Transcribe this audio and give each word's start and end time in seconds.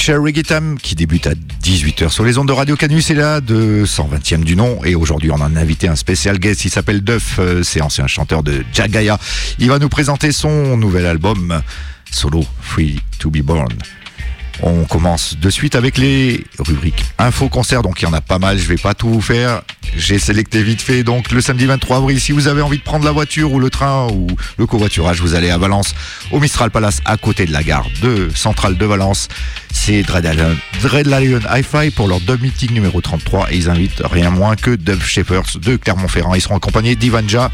Crucial 0.00 0.20
Reggae 0.20 0.78
qui 0.80 0.94
débute 0.94 1.26
à 1.26 1.34
18h 1.62 2.08
sur 2.08 2.24
les 2.24 2.38
ondes 2.38 2.48
de 2.48 2.54
Radio 2.54 2.74
Canus 2.74 3.10
et 3.10 3.14
là 3.14 3.42
de 3.42 3.84
120e 3.84 4.44
du 4.44 4.56
nom 4.56 4.82
et 4.82 4.94
aujourd'hui 4.94 5.30
on 5.30 5.38
a 5.42 5.44
invité 5.44 5.88
un 5.88 5.94
spécial 5.94 6.38
guest, 6.38 6.64
il 6.64 6.70
s'appelle 6.70 7.02
Duff, 7.02 7.38
euh, 7.38 7.62
c'est 7.62 7.82
ancien 7.82 8.06
chanteur 8.06 8.42
de 8.42 8.64
Jagaya. 8.72 9.18
Il 9.58 9.68
va 9.68 9.78
nous 9.78 9.90
présenter 9.90 10.32
son 10.32 10.78
nouvel 10.78 11.04
album 11.04 11.60
solo 12.10 12.42
Free 12.62 12.98
to 13.18 13.28
be 13.28 13.42
Born. 13.42 13.68
On 14.62 14.84
commence 14.84 15.36
de 15.36 15.50
suite 15.50 15.74
avec 15.74 15.98
les 15.98 16.44
rubriques 16.58 17.04
info 17.18 17.50
concert. 17.50 17.82
Donc 17.82 18.00
il 18.00 18.06
y 18.06 18.08
en 18.08 18.14
a 18.14 18.22
pas 18.22 18.38
mal, 18.38 18.56
je 18.56 18.66
vais 18.66 18.76
pas 18.76 18.94
tout 18.94 19.10
vous 19.10 19.20
faire. 19.20 19.60
J'ai 19.96 20.18
sélecté 20.18 20.62
vite 20.62 20.80
fait. 20.80 21.02
Donc 21.02 21.30
le 21.32 21.40
samedi 21.40 21.66
23 21.66 21.98
avril, 21.98 22.20
si 22.20 22.32
vous 22.32 22.48
avez 22.48 22.62
envie 22.62 22.78
de 22.78 22.82
prendre 22.82 23.04
la 23.04 23.12
voiture 23.12 23.52
ou 23.52 23.58
le 23.58 23.70
train 23.70 24.08
ou 24.08 24.26
le 24.58 24.66
covoiturage, 24.66 25.20
vous 25.20 25.34
allez 25.34 25.50
à 25.50 25.58
Valence, 25.58 25.94
au 26.30 26.40
Mistral 26.40 26.70
Palace, 26.70 27.00
à 27.04 27.16
côté 27.16 27.46
de 27.46 27.52
la 27.52 27.62
gare 27.62 27.86
de 28.02 28.30
Centrale 28.34 28.76
de 28.76 28.86
Valence. 28.86 29.28
C'est 29.72 30.02
Dread 30.02 31.06
Lion 31.06 31.40
Hi-Fi 31.50 31.90
pour 31.90 32.08
leur 32.08 32.20
dub 32.20 32.40
meeting 32.40 32.72
numéro 32.72 33.00
33 33.00 33.52
et 33.52 33.56
ils 33.56 33.70
invitent 33.70 34.02
rien 34.04 34.30
moins 34.30 34.56
que 34.56 34.74
Dub 34.76 35.00
Shepherds 35.02 35.58
de 35.60 35.76
Clermont-Ferrand. 35.76 36.34
Ils 36.34 36.40
seront 36.40 36.56
accompagnés 36.56 36.96
d'Ivanja. 36.96 37.50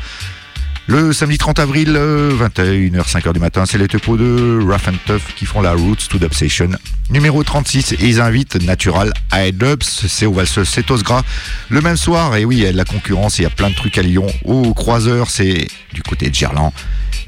Le 0.89 1.13
samedi 1.13 1.37
30 1.37 1.59
avril, 1.59 1.89
21h, 1.95 3.11
5h 3.11 3.33
du 3.33 3.41
matin, 3.41 3.67
c'est 3.67 3.77
les 3.77 3.89
topos 3.89 4.17
de 4.17 4.61
Rough 4.63 4.87
and 4.87 4.99
Tough 5.05 5.35
qui 5.37 5.45
font 5.45 5.61
la 5.61 5.73
Roots 5.73 6.07
to 6.09 6.19
Session 6.31 6.71
numéro 7.11 7.43
36 7.43 7.93
et 7.93 7.97
ils 8.03 8.21
invitent 8.21 8.55
Natural 8.63 9.13
Dubs, 9.53 9.83
c'est 9.83 10.27
au 10.27 10.45
c'est 10.45 10.87
Gras. 11.03 11.25
Le 11.71 11.81
même 11.81 11.97
soir, 11.97 12.37
et 12.37 12.45
oui, 12.45 12.59
il 12.59 12.63
y 12.63 12.67
a 12.67 12.73
la 12.73 12.85
concurrence, 12.85 13.41
il 13.41 13.43
y 13.43 13.47
a 13.47 13.51
plein 13.51 13.71
de 13.71 13.75
trucs 13.75 13.99
à 13.99 14.03
Lyon. 14.03 14.29
Au 14.45 14.75
Croiseur, 14.75 15.29
c'est 15.29 15.67
du 15.93 16.03
côté 16.03 16.31
de 16.31 16.35
Gerland. 16.35 16.73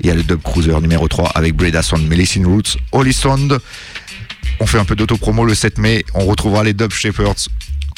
Il 0.01 0.07
y 0.07 0.11
a 0.11 0.15
le 0.15 0.23
Dub 0.23 0.41
Cruiser 0.41 0.81
numéro 0.81 1.09
3 1.09 1.31
avec 1.31 1.57
Breda 1.57 1.83
Sound, 1.83 2.07
Melicine 2.07 2.47
Roots, 2.47 2.77
Holy 2.93 3.13
Sound. 3.13 3.59
On 4.61 4.67
fait 4.67 4.79
un 4.79 4.85
peu 4.85 4.95
d'autopromo 4.95 5.45
le 5.45 5.57
7 5.57 5.79
mai. 5.79 6.05
On 6.15 6.27
retrouvera 6.27 6.63
les 6.63 6.75
Dub 6.75 6.93
Shepherds 6.93 7.49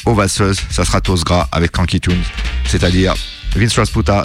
au 0.05 0.15
Valseuse. 0.15 0.59
Ça 0.71 0.85
sera 0.85 1.01
Gras 1.01 1.47
avec 1.51 1.71
Kanky 1.71 1.99
Tunes, 1.99 2.23
c'est-à-dire 2.65 3.13
Vince 3.55 3.77
Rasputa, 3.77 4.23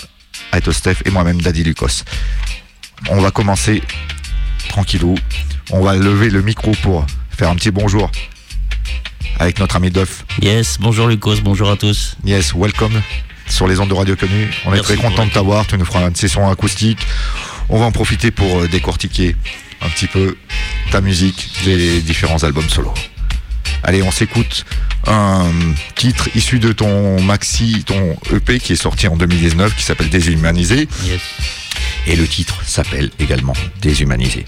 Aito 0.57 0.73
Steph 0.73 0.97
et 1.05 1.11
moi-même 1.11 1.41
Daddy 1.43 1.63
Lucas. 1.63 2.03
On 3.11 3.21
va 3.21 3.31
commencer 3.31 3.83
tranquillou. 4.71 5.15
On 5.71 5.83
va 5.83 5.95
lever 5.95 6.31
le 6.31 6.41
micro 6.41 6.73
pour 6.83 7.05
faire 7.31 7.51
un 7.51 7.57
petit 7.57 7.71
bonjour 7.71 8.11
avec 9.39 9.59
notre 9.59 9.77
ami 9.77 9.91
Duff. 9.91 10.25
Yes, 10.41 10.79
bonjour 10.81 11.09
Lucas, 11.09 11.37
bonjour 11.43 11.71
à 11.71 11.77
tous. 11.77 12.17
Yes, 12.25 12.55
welcome 12.55 13.03
sur 13.49 13.69
les 13.69 13.79
ondes 13.81 13.91
de 13.91 13.95
Radio 13.95 14.17
Connu. 14.17 14.51
On 14.65 14.73
est 14.73 14.81
très 14.81 14.97
content 14.97 15.27
de 15.27 15.31
t'avoir. 15.31 15.67
Tu 15.67 15.77
nous 15.77 15.85
feras 15.85 16.09
une 16.09 16.17
session 16.17 16.49
acoustique. 16.49 17.07
On 17.69 17.79
va 17.79 17.85
en 17.85 17.93
profiter 17.93 18.31
pour 18.31 18.61
euh, 18.61 18.67
décortiquer 18.67 19.37
un 19.83 19.89
petit 19.91 20.07
peu 20.07 20.37
ta 20.91 21.03
musique, 21.03 21.51
des 21.65 22.01
différents 22.01 22.43
albums 22.45 22.69
solo. 22.69 22.95
Allez, 23.83 24.03
on 24.03 24.11
s'écoute 24.11 24.65
un 25.07 25.51
titre 25.95 26.29
issu 26.35 26.59
de 26.59 26.73
ton 26.73 27.21
maxi, 27.23 27.85
ton 27.85 28.17
EP 28.33 28.59
qui 28.59 28.73
est 28.73 28.77
sorti 28.77 29.09
en 29.09 29.17
2019 29.17 29.75
qui 29.77 29.83
s'appelle 29.83 30.11
Déshumanisé. 30.11 30.89
Et 32.07 32.17
le 32.17 32.27
titre 32.27 32.63
s'appelle 32.65 33.11
également 33.19 33.55
Déshumanisé. 33.81 34.45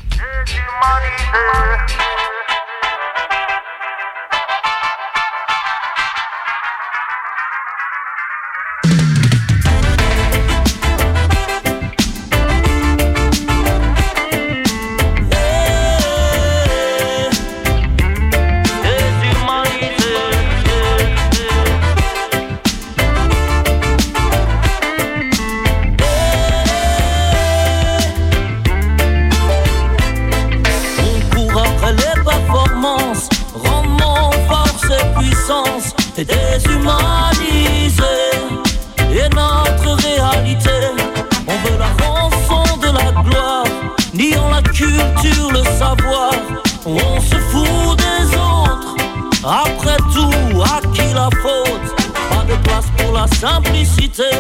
simplicité, 53.41 54.31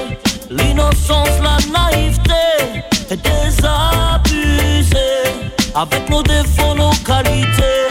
l'innocence, 0.50 1.38
la 1.42 1.58
naïveté, 1.72 2.82
et 3.10 3.16
désabusé. 3.16 4.98
Avec 5.74 6.08
nos 6.10 6.22
défauts, 6.22 6.74
nos 6.74 6.90
qualités, 7.04 7.86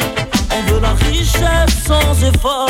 on 0.52 0.72
veut 0.72 0.82
la 0.82 0.94
richesse 1.10 1.84
sans 1.86 2.24
effort 2.24 2.70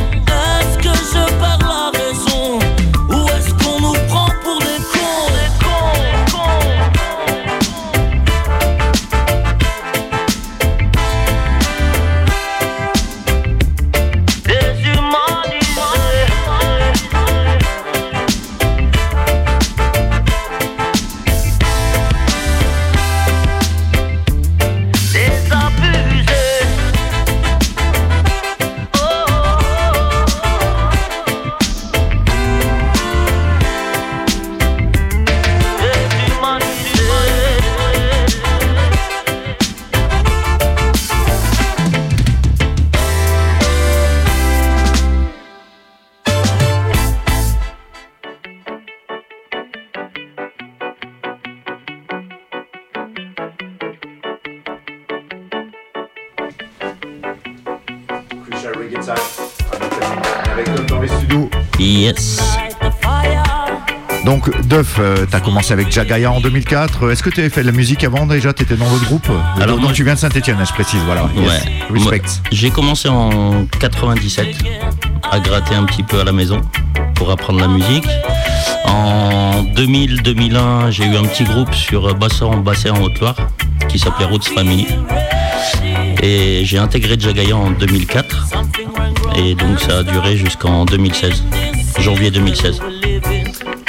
Duff, 64.71 64.99
euh, 64.99 65.25
t'as 65.29 65.41
commencé 65.41 65.73
avec 65.73 65.91
Jagaya 65.91 66.31
en 66.31 66.39
2004. 66.39 67.11
Est-ce 67.11 67.21
que 67.23 67.29
tu 67.29 67.41
avais 67.41 67.49
fait 67.49 67.59
de 67.61 67.65
la 67.65 67.73
musique 67.73 68.05
avant 68.05 68.25
déjà? 68.25 68.53
Tu 68.53 68.63
étais 68.63 68.75
dans 68.77 68.89
le 68.89 68.99
groupe? 68.99 69.27
Alors, 69.57 69.75
Donc, 69.75 69.81
moi- 69.85 69.91
tu 69.93 70.05
viens 70.05 70.13
de 70.13 70.19
Saint-Etienne, 70.19 70.55
je 70.65 70.71
précise. 70.71 71.01
Voilà. 71.05 71.27
Yes. 71.35 71.63
Respect. 71.89 72.21
J'ai 72.53 72.69
commencé 72.69 73.09
en 73.09 73.65
97 73.81 74.47
à 75.29 75.39
gratter 75.41 75.75
un 75.75 75.83
petit 75.83 76.03
peu 76.03 76.21
à 76.21 76.23
la 76.23 76.31
maison 76.31 76.61
pour 77.15 77.31
apprendre 77.31 77.59
la 77.59 77.67
musique. 77.67 78.07
En 78.85 79.63
2000-2001, 79.75 80.89
j'ai 80.89 81.03
eu 81.03 81.17
un 81.17 81.23
petit 81.23 81.43
groupe 81.43 81.73
sur 81.75 82.15
Bassan, 82.15 82.63
Basset 82.63 82.91
en 82.91 83.01
Haute-Loire 83.01 83.35
qui 83.89 83.99
s'appelait 83.99 84.25
Roots 84.25 84.47
Family. 84.55 84.87
Et 86.23 86.61
j'ai 86.63 86.77
intégré 86.77 87.19
Jagaya 87.19 87.57
en 87.57 87.71
2004. 87.71 88.47
Et 89.35 89.53
donc 89.53 89.81
ça 89.81 89.97
a 89.99 90.03
duré 90.03 90.37
jusqu'en 90.37 90.85
2016, 90.85 91.43
janvier 91.99 92.31
2016. 92.31 92.81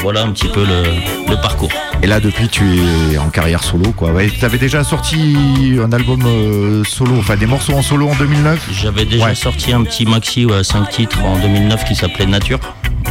Voilà 0.03 0.23
un 0.23 0.31
petit 0.33 0.49
peu 0.49 0.65
le, 0.65 0.83
le 1.31 1.41
parcours. 1.41 1.71
Et 2.03 2.07
là, 2.09 2.19
depuis, 2.19 2.49
tu 2.49 2.65
es 3.13 3.19
en 3.19 3.29
carrière 3.31 3.63
solo, 3.63 3.93
quoi. 3.93 4.11
Ouais, 4.11 4.29
t'avais 4.41 4.59
déjà 4.59 4.83
sorti 4.83 5.79
un 5.83 5.93
album 5.93 6.23
euh, 6.27 6.83
solo, 6.85 7.15
enfin 7.19 7.37
des 7.37 7.47
morceaux 7.47 7.75
en 7.75 7.83
solo 7.83 8.09
en 8.09 8.15
2009. 8.17 8.69
J'avais 8.73 9.05
déjà 9.05 9.27
Ouais. 9.27 9.35
sorti 9.37 9.73
un 9.73 9.85
petit 9.85 10.05
maxi 10.05 10.47
à 10.53 10.65
5 10.65 10.89
titres 10.91 11.25
en 11.25 11.39
2009 11.39 11.85
qui 11.85 11.95
s'appelait 11.95 12.27
Nature, 12.27 12.59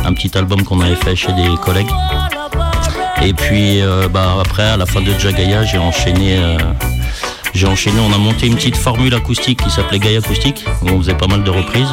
un 0.03 0.13
petit 0.13 0.37
album 0.37 0.63
qu'on 0.63 0.81
avait 0.81 0.95
fait 0.95 1.15
chez 1.15 1.31
des 1.31 1.47
collègues. 1.61 1.87
Et 3.23 3.33
puis 3.33 3.81
euh, 3.81 4.09
bah, 4.09 4.35
après, 4.41 4.63
à 4.63 4.75
la 4.77 4.85
fin 4.85 4.99
de 5.01 5.17
Jagaya, 5.17 5.63
j'ai 5.63 5.77
enchaîné. 5.77 6.37
euh, 6.39 6.57
j'ai 7.53 7.67
enchaîné, 7.67 7.99
on 8.01 8.13
a 8.13 8.17
monté 8.17 8.47
une 8.47 8.55
petite 8.55 8.77
formule 8.77 9.13
acoustique 9.13 9.61
qui 9.63 9.69
s'appelait 9.69 9.99
Gaia 9.99 10.19
Acoustique, 10.19 10.65
où 10.83 10.89
on 10.89 10.97
faisait 10.99 11.13
pas 11.15 11.27
mal 11.27 11.43
de 11.43 11.49
reprises. 11.49 11.87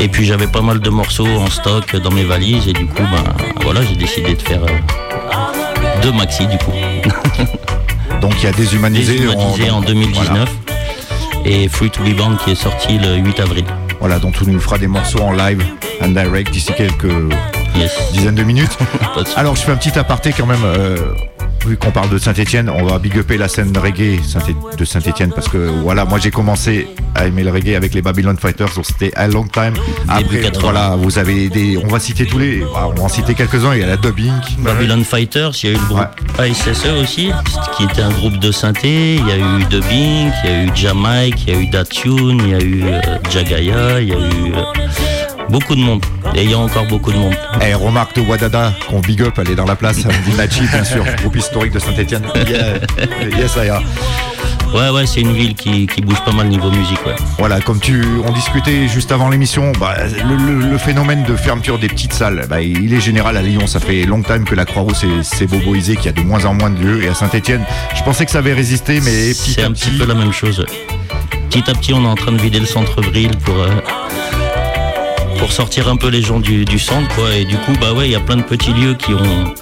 Et 0.00 0.08
puis 0.08 0.24
j'avais 0.26 0.46
pas 0.46 0.60
mal 0.60 0.80
de 0.80 0.90
morceaux 0.90 1.26
en 1.26 1.48
stock 1.48 1.96
dans 1.96 2.10
mes 2.10 2.24
valises, 2.24 2.68
et 2.68 2.72
du 2.72 2.86
coup, 2.86 3.02
bah, 3.02 3.34
voilà, 3.62 3.80
j'ai 3.82 3.96
décidé 3.96 4.34
de 4.34 4.42
faire 4.42 4.62
euh, 4.64 6.02
deux 6.02 6.12
maxi 6.12 6.46
du 6.46 6.58
coup. 6.58 6.72
Donc, 8.20 8.32
il 8.38 8.44
y 8.44 8.46
a 8.46 8.52
Déshumanisé. 8.52 9.14
Déshumanisé 9.14 9.70
en 9.70 9.80
2019, 9.80 10.48
et 11.46 11.68
Free 11.68 11.90
to 11.90 12.02
Be 12.02 12.14
Band 12.16 12.36
qui 12.36 12.52
est 12.52 12.54
sorti 12.54 12.98
le 12.98 13.16
8 13.16 13.40
avril. 13.40 13.64
Voilà, 14.00 14.18
donc 14.18 14.36
tu 14.36 14.44
nous 14.46 14.60
feras 14.60 14.76
des 14.78 14.86
morceaux 14.86 15.20
en 15.20 15.32
live, 15.32 15.64
en 16.02 16.08
direct, 16.08 16.50
d'ici 16.52 16.72
quelques 16.76 17.10
Yes. 17.76 18.12
dizaines 18.12 18.34
de 18.34 18.42
minutes. 18.44 18.76
Alors, 19.36 19.56
je 19.56 19.62
fais 19.62 19.72
un 19.72 19.76
petit 19.76 19.98
aparté 19.98 20.32
quand 20.32 20.46
même. 20.46 20.62
euh, 20.64 20.96
vu 21.66 21.76
qu'on 21.76 21.90
parle 21.90 22.10
de 22.10 22.18
Saint-Etienne, 22.18 22.70
on 22.70 22.84
va 22.84 22.98
big 22.98 23.16
upper 23.16 23.36
la 23.36 23.48
scène 23.48 23.76
reggae 23.76 24.20
de 24.78 24.84
Saint-Etienne 24.84 25.32
parce 25.34 25.48
que 25.48 25.58
voilà, 25.82 26.04
moi 26.04 26.18
j'ai 26.18 26.30
commencé 26.30 26.88
à 27.14 27.26
aimer 27.26 27.44
le 27.44 27.50
reggae 27.50 27.74
avec 27.74 27.94
les 27.94 28.02
Babylon 28.02 28.36
Fighters, 28.38 28.74
donc 28.74 28.84
c'était 28.86 29.12
a 29.14 29.28
long 29.28 29.46
time. 29.46 29.74
Après, 30.08 30.40
80. 30.40 30.60
voilà, 30.60 30.96
vous 30.96 31.18
avez 31.18 31.48
des, 31.48 31.78
on 31.78 31.86
va 31.88 31.98
citer 32.00 32.26
tous 32.26 32.38
les, 32.38 32.60
bah, 32.60 32.88
on 32.88 32.94
va 32.94 33.02
en 33.04 33.08
citer 33.08 33.34
quelques-uns. 33.34 33.74
Il 33.74 33.80
y 33.80 33.84
a 33.84 33.86
la 33.86 33.96
dubbing, 33.96 34.32
Babylon 34.58 35.02
Fighters, 35.04 35.52
il 35.62 35.70
y 35.70 35.72
a 35.72 35.76
eu 35.76 35.80
le 35.80 35.86
groupe 35.86 36.06
ASSE 36.38 36.86
aussi, 37.02 37.30
qui 37.76 37.84
était 37.84 38.02
un 38.02 38.10
groupe 38.10 38.38
de 38.38 38.52
synthé. 38.52 39.16
Il 39.16 39.26
y 39.26 39.32
a 39.32 39.36
eu 39.36 39.64
Dubbing, 39.70 40.30
il 40.44 40.50
y 40.50 40.52
a 40.52 40.64
eu 40.64 40.70
Jamaica, 40.74 41.36
il 41.46 41.52
y 41.52 41.56
a 41.56 41.60
eu 41.60 41.66
Datune, 41.66 42.40
il 42.44 42.50
y 42.50 42.54
a 42.54 42.60
eu 42.60 42.82
euh, 42.84 43.00
Jagaya, 43.30 44.00
il 44.00 44.08
y 44.08 44.12
a 44.12 44.16
eu 44.16 44.52
euh, 44.54 45.33
beaucoup 45.48 45.74
de 45.74 45.80
monde. 45.80 46.04
Et 46.34 46.42
il 46.44 46.50
y 46.50 46.54
a 46.54 46.58
encore 46.58 46.86
beaucoup 46.86 47.12
de 47.12 47.18
monde. 47.18 47.34
Eh, 47.64 47.74
remarque 47.74 48.16
de 48.16 48.20
Wadada, 48.22 48.72
qu'on 48.88 49.00
big 49.00 49.22
up, 49.22 49.34
elle 49.38 49.50
est 49.50 49.54
dans 49.54 49.66
la 49.66 49.76
place, 49.76 50.00
Samedi 50.00 50.32
Nachi, 50.36 50.62
bien 50.72 50.84
sûr, 50.84 51.04
groupe 51.20 51.36
historique 51.36 51.72
de 51.72 51.78
Saint-Etienne. 51.78 52.22
Yeah. 52.48 53.38
Yes, 53.38 53.56
I. 53.56 53.70
Ouais, 54.76 54.90
ouais, 54.90 55.06
c'est 55.06 55.20
une 55.20 55.32
ville 55.32 55.54
qui, 55.54 55.86
qui 55.86 56.00
bouge 56.02 56.20
pas 56.24 56.32
mal 56.32 56.48
niveau 56.48 56.68
musique, 56.70 56.98
ouais. 57.06 57.14
Voilà, 57.38 57.60
comme 57.60 57.78
tu, 57.78 58.02
on 58.26 58.32
discutait 58.32 58.88
juste 58.88 59.12
avant 59.12 59.28
l'émission, 59.28 59.70
bah, 59.78 59.94
le, 60.28 60.34
le- 60.36 60.68
le 60.70 60.78
phénomène 60.78 61.22
de 61.22 61.36
fermeture 61.36 61.78
des 61.78 61.86
petites 61.88 62.12
salles, 62.12 62.46
bah, 62.50 62.60
il 62.60 62.92
est 62.92 63.00
général 63.00 63.36
à 63.36 63.42
Lyon. 63.42 63.66
Ça 63.68 63.78
fait 63.78 64.02
long 64.04 64.22
time 64.22 64.44
que 64.44 64.54
la 64.56 64.64
Croix-Rousse 64.64 65.04
est- 65.04 65.22
s'est 65.22 65.46
boboisée, 65.46 65.94
qu'il 65.96 66.06
y 66.06 66.08
a 66.08 66.12
de 66.12 66.20
moins 66.22 66.44
en 66.44 66.54
moins 66.54 66.70
de 66.70 66.80
lieux. 66.80 67.04
Et 67.04 67.08
à 67.08 67.14
Saint-Etienne, 67.14 67.62
je 67.94 68.02
pensais 68.02 68.24
que 68.24 68.32
ça 68.32 68.38
avait 68.38 68.52
résisté, 68.54 69.00
mais 69.00 69.32
petit 69.32 69.52
C'est 69.54 69.62
à 69.62 69.66
un 69.66 69.72
petit. 69.72 69.90
petit 69.90 69.98
peu 69.98 70.06
la 70.06 70.14
même 70.14 70.32
chose. 70.32 70.66
Petit 71.50 71.70
à 71.70 71.74
petit, 71.74 71.92
on 71.94 72.02
est 72.04 72.08
en 72.08 72.16
train 72.16 72.32
de 72.32 72.40
vider 72.40 72.58
le 72.58 72.66
centre-ville 72.66 73.36
pour, 73.44 73.54
euh, 73.56 73.68
pour 75.44 75.52
sortir 75.52 75.90
un 75.90 75.96
peu 75.96 76.08
les 76.08 76.22
gens 76.22 76.40
du, 76.40 76.78
centre, 76.78 77.14
quoi. 77.14 77.34
Et 77.34 77.44
du 77.44 77.58
coup, 77.58 77.72
bah 77.78 77.92
ouais, 77.92 78.06
il 78.08 78.12
y 78.12 78.14
a 78.14 78.20
plein 78.20 78.36
de 78.36 78.42
petits 78.42 78.72
lieux 78.72 78.94
qui 78.94 79.12
ont 79.12 79.52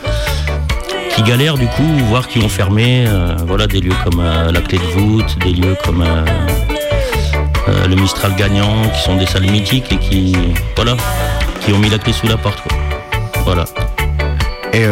qui 1.11 1.25
galèrent 1.25 1.59
du 1.59 1.67
coup, 1.67 1.83
voire 2.09 2.29
qui 2.29 2.39
ont 2.39 2.49
fermé. 2.49 3.05
euh, 3.09 3.35
voilà, 3.49 3.67
des 3.67 3.81
lieux 3.81 3.97
comme 4.05 4.21
euh, 4.21 4.53
la 4.53 4.61
Clé 4.61 4.79
de 4.79 4.85
voûte, 4.85 5.37
des 5.41 5.51
lieux 5.53 5.77
comme 5.85 6.03
euh, 6.03 6.25
le 7.89 7.97
Mistral 7.97 8.37
gagnant, 8.37 8.89
qui 8.95 9.03
sont 9.03 9.17
des 9.17 9.27
salles 9.27 9.51
mythiques 9.51 9.91
et 9.91 9.97
qui, 9.97 10.37
voilà, 10.77 10.97
qui 11.63 11.73
ont 11.73 11.79
mis 11.81 11.91
la 11.91 11.99
clé 11.99 12.13
sous 12.13 12.29
la 12.29 12.37
porte. 12.37 12.63
quoi. 12.63 12.79
Voilà. 13.45 13.65
Et 14.73 14.87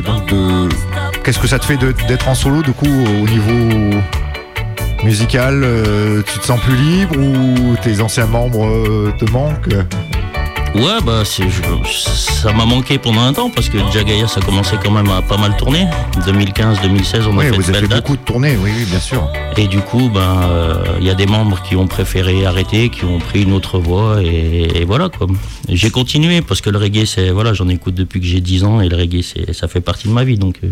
donc, 0.00 0.26
de... 0.26 0.70
qu'est-ce 1.22 1.38
que 1.38 1.48
ça 1.48 1.58
te 1.58 1.66
fait 1.66 1.76
d'être 1.76 2.28
en 2.28 2.34
solo, 2.34 2.62
du 2.62 2.72
coup, 2.72 2.86
au 2.86 3.28
niveau 3.28 4.00
musical 5.04 5.66
Tu 6.26 6.38
te 6.38 6.46
sens 6.46 6.58
plus 6.60 6.76
libre 6.76 7.18
ou 7.18 7.76
tes 7.82 8.00
anciens 8.00 8.26
membres 8.26 9.12
te 9.18 9.30
manquent? 9.30 9.76
Ouais, 10.74 11.00
bah 11.04 11.24
c'est, 11.24 11.48
je- 11.50 11.98
ça 11.98 12.52
m'a 12.52 12.64
manqué 12.64 12.96
pendant 12.96 13.22
un 13.22 13.32
temps 13.32 13.50
parce 13.50 13.68
que 13.68 13.78
Jagaya 13.92 14.28
ça 14.28 14.40
commençait 14.40 14.76
quand 14.82 14.92
même 14.92 15.08
à 15.10 15.20
pas 15.20 15.36
mal 15.36 15.56
tourner. 15.56 15.86
2015-2016, 16.24 17.26
on 17.28 17.34
a 17.34 17.38
Oui, 17.40 17.44
fait 17.46 17.50
vous 17.50 17.56
de 17.56 17.62
avez 17.64 17.72
belles 17.72 17.80
fait 17.82 17.88
dates. 17.88 18.02
beaucoup 18.04 18.16
de 18.16 18.22
tournées, 18.22 18.56
oui, 18.62 18.70
oui, 18.76 18.84
bien 18.84 19.00
sûr. 19.00 19.28
Et 19.56 19.66
du 19.66 19.80
coup, 19.80 20.08
ben, 20.14 20.20
euh, 20.44 20.84
il 21.00 21.06
y 21.06 21.10
a 21.10 21.14
des 21.14 21.26
membres 21.26 21.60
qui 21.62 21.74
ont 21.74 21.88
préféré 21.88 22.46
arrêter, 22.46 22.88
qui 22.88 23.04
ont 23.04 23.18
pris 23.18 23.42
une 23.42 23.52
autre 23.52 23.78
voie, 23.78 24.22
et, 24.22 24.80
et 24.80 24.84
voilà 24.84 25.08
quoi. 25.08 25.26
J'ai 25.68 25.90
continué 25.90 26.40
parce 26.40 26.60
que 26.60 26.70
le 26.70 26.78
reggae, 26.78 27.04
c'est 27.04 27.30
voilà, 27.30 27.52
j'en 27.52 27.68
écoute 27.68 27.94
depuis 27.94 28.20
que 28.20 28.26
j'ai 28.26 28.40
10 28.40 28.62
ans 28.64 28.80
et 28.80 28.88
le 28.88 28.96
reggae, 28.96 29.22
c'est, 29.22 29.52
ça 29.52 29.66
fait 29.66 29.80
partie 29.80 30.06
de 30.06 30.12
ma 30.12 30.22
vie, 30.22 30.38
donc 30.38 30.56
euh, 30.62 30.68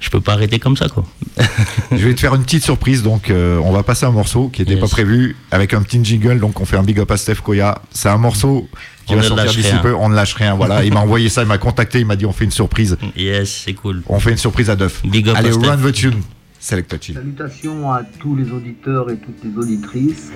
je 0.00 0.10
peux 0.10 0.20
pas 0.20 0.32
arrêter 0.32 0.58
comme 0.58 0.76
ça 0.76 0.88
quoi. 0.88 1.04
Je 1.92 1.96
vais 2.06 2.14
te 2.14 2.20
faire 2.20 2.34
une 2.34 2.42
petite 2.42 2.64
surprise, 2.64 3.02
donc 3.02 3.30
euh, 3.30 3.58
on 3.64 3.70
va 3.72 3.82
passer 3.82 4.06
un 4.06 4.10
morceau 4.10 4.48
qui 4.48 4.62
n'était 4.62 4.72
Yes. 4.74 4.80
pas 4.80 4.88
prévu 4.88 5.36
avec 5.50 5.74
un 5.74 5.82
petit 5.82 6.02
jingle, 6.04 6.38
donc 6.40 6.60
on 6.60 6.64
fait 6.64 6.76
un 6.76 6.82
big 6.82 6.98
up 7.00 7.10
à 7.10 7.16
Steph 7.16 7.36
Koya. 7.44 7.80
C'est 7.90 8.08
un 8.08 8.16
morceau 8.18 8.68
qui 9.06 9.12
On 9.14 9.16
va 9.16 9.22
sortir 9.22 9.50
d'ici 9.52 9.74
peu, 9.82 9.94
on 9.94 10.08
ne 10.08 10.14
lâche 10.14 10.34
rien. 10.34 10.54
Voilà, 10.54 10.84
il 10.84 10.92
m'a 10.92 11.00
envoyé 11.00 11.28
ça, 11.28 11.42
il 11.42 11.48
m'a 11.48 11.58
contacté, 11.58 12.00
il 12.00 12.06
m'a 12.06 12.16
dit 12.16 12.26
on 12.26 12.32
fait 12.32 12.44
une 12.44 12.50
surprise. 12.50 12.96
Yes, 13.16 13.62
c'est 13.64 13.74
cool. 13.74 14.02
On 14.08 14.18
fait 14.20 14.30
une 14.30 14.36
surprise 14.38 14.70
à 14.70 14.76
Duff. 14.76 15.02
Big 15.04 15.28
up 15.28 15.36
Allez, 15.36 15.50
à 15.50 15.52
Steph. 15.52 15.66
run 15.68 15.76
the 15.78 15.92
tune. 15.92 16.20
Select. 16.60 16.94
Salutations 17.14 17.90
à 17.90 18.02
tous 18.20 18.36
les 18.36 18.50
auditeurs 18.52 19.10
et 19.10 19.16
toutes 19.16 19.42
les 19.44 19.56
auditrices. 19.56 20.30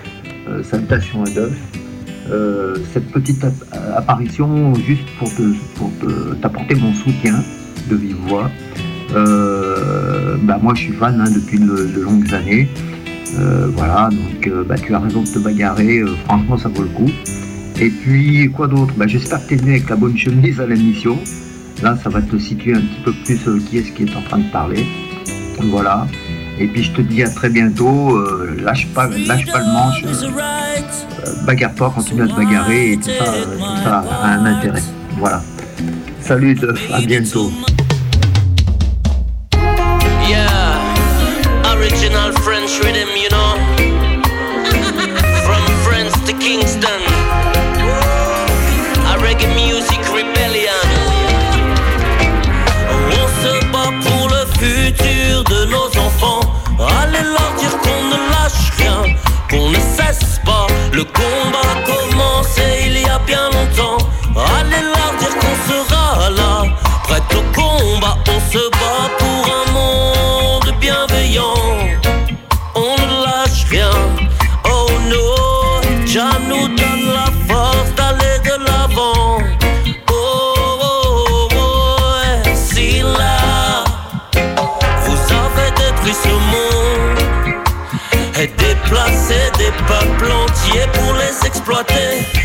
Euh, 0.48 0.62
salutations 0.62 1.22
à 1.22 1.28
Duff. 1.30 1.52
Euh, 2.30 2.76
cette 2.94 3.10
petite 3.12 3.44
app- 3.44 3.52
apparition 3.96 4.74
juste 4.74 5.04
pour 5.18 5.28
te- 5.34 5.54
pour 5.76 5.90
te- 6.00 6.34
t'apporter 6.36 6.74
mon 6.76 6.94
soutien 6.94 7.44
de 7.90 7.96
vive 7.96 8.16
voix. 8.26 8.50
Euh, 9.12 10.36
bah, 10.42 10.58
moi 10.62 10.74
je 10.74 10.82
suis 10.82 10.92
fan 10.92 11.20
hein, 11.20 11.30
depuis 11.30 11.58
de, 11.58 12.00
longues 12.00 12.32
années. 12.34 12.68
Euh, 13.38 13.68
voilà, 13.74 14.10
donc 14.10 14.46
euh, 14.46 14.64
bah, 14.64 14.76
tu 14.76 14.94
as 14.94 14.98
raison 15.00 15.22
de 15.22 15.28
te 15.28 15.38
bagarrer, 15.38 16.02
franchement 16.26 16.56
ça 16.56 16.68
vaut 16.68 16.82
le 16.82 16.88
coup. 16.88 17.10
Et 17.80 17.90
puis 17.90 18.50
quoi 18.52 18.68
d'autre? 18.68 18.94
Bah, 18.96 19.06
J'espère 19.06 19.42
que 19.42 19.48
tu 19.48 19.54
es 19.54 19.56
venu 19.56 19.70
avec 19.72 19.88
la 19.88 19.96
bonne 19.96 20.16
chemise 20.16 20.60
à 20.60 20.66
l'émission. 20.66 21.18
Là 21.82 21.96
ça 22.02 22.08
va 22.08 22.22
te 22.22 22.38
situer 22.38 22.74
un 22.74 22.80
petit 22.80 23.00
peu 23.04 23.12
plus 23.24 23.64
qui 23.68 23.78
est-ce 23.78 23.92
qui 23.92 24.04
est 24.04 24.16
en 24.16 24.22
train 24.22 24.38
de 24.38 24.50
parler. 24.50 24.86
Voilà. 25.60 26.06
Et 26.58 26.68
puis 26.68 26.84
je 26.84 26.92
te 26.92 27.00
dis 27.00 27.22
à 27.22 27.28
très 27.28 27.50
bientôt. 27.50 28.18
lâche 28.62 28.86
pas, 28.94 29.08
lâche 29.08 29.46
pas 29.46 29.58
le 29.58 29.72
manche. 29.72 30.04
bagarre-toi, 31.46 31.92
continue 31.94 32.22
à 32.22 32.28
te 32.28 32.36
bagarrer 32.36 32.92
et 32.92 32.96
tout 32.96 33.10
ça, 33.10 33.24
tout 33.24 33.82
ça 33.82 34.04
a 34.22 34.28
un 34.28 34.46
intérêt. 34.46 34.82
Voilà. 35.18 35.42
Salut, 36.20 36.56
à 36.92 37.00
bientôt. 37.00 37.50
French 42.66 42.82
rhythm, 42.82 43.14
you 43.14 43.28
know. 43.28 43.63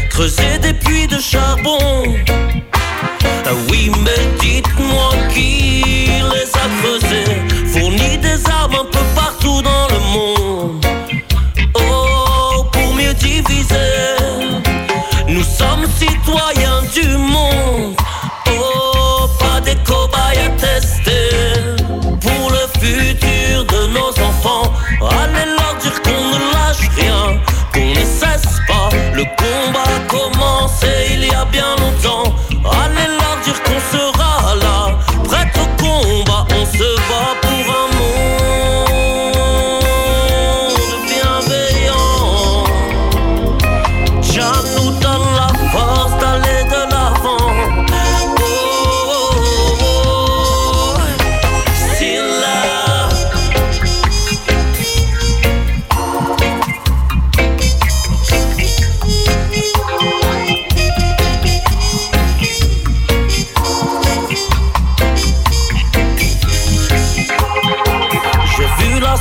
Creuser 0.09 0.57
des 0.61 0.73
puits 0.73 1.07
de 1.07 1.19
charbon. 1.19 1.79
Ah 3.45 3.53
oui, 3.69 3.91
mais 4.03 4.27
dites-moi 4.41 5.11
qui 5.33 5.78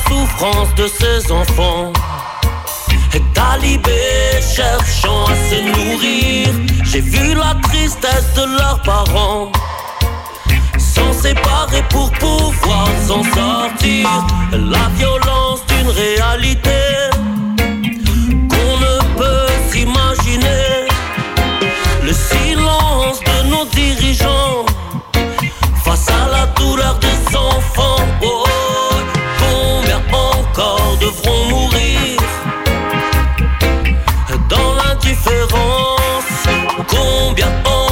souffrance 0.06 0.74
de 0.76 0.86
ces 0.86 1.32
enfants. 1.32 1.92
Et 3.14 3.22
talibés 3.32 4.40
cherchant 4.54 5.24
à 5.24 5.34
se 5.48 5.58
nourrir. 5.72 6.48
J'ai 6.84 7.00
vu 7.00 7.34
la 7.34 7.54
tristesse 7.68 8.32
de 8.34 8.44
leurs 8.58 8.80
parents. 8.82 9.50
S'en 10.78 11.12
séparer 11.12 11.82
pour 11.90 12.10
pouvoir 12.12 12.88
s'en 13.06 13.22
sortir. 13.22 14.08
La 14.52 14.88
violence 14.96 15.60
d'une 15.66 15.88
réalité 15.88 16.80
qu'on 18.50 18.72
ne 18.84 19.16
peut 19.16 19.52
s'imaginer. 19.70 20.86
Le 22.02 22.12
silence 22.12 23.20
de 23.20 23.48
nos 23.50 23.64
dirigeants 23.66 24.64
face 25.84 26.08
à 26.08 26.28
la 26.30 26.46
douleur 26.58 26.98
des 26.98 27.36
enfants. 27.36 28.04
Oh, 28.22 28.47
devront 31.00 31.44
mourir 31.50 32.18
dans 34.48 34.74
l'indifférence. 34.74 36.48
Combien 36.88 37.46
encore 37.64 37.87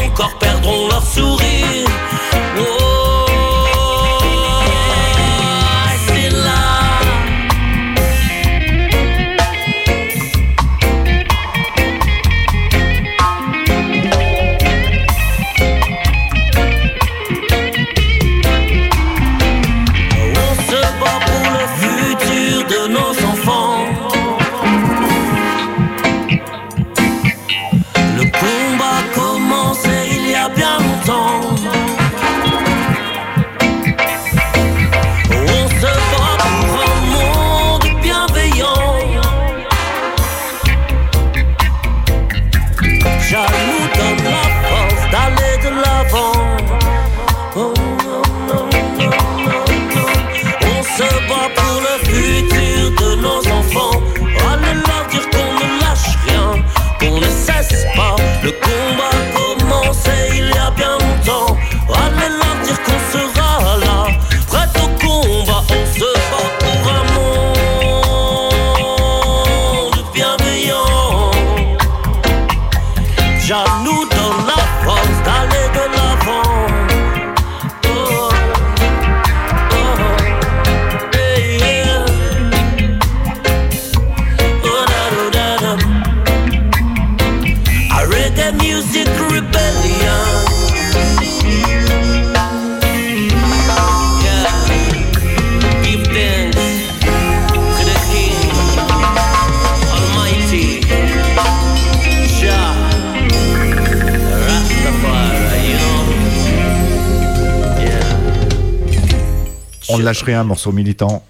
lâche 110.07 110.23
rien, 110.23 110.45
morceau 110.45 110.71
militant 110.71 111.25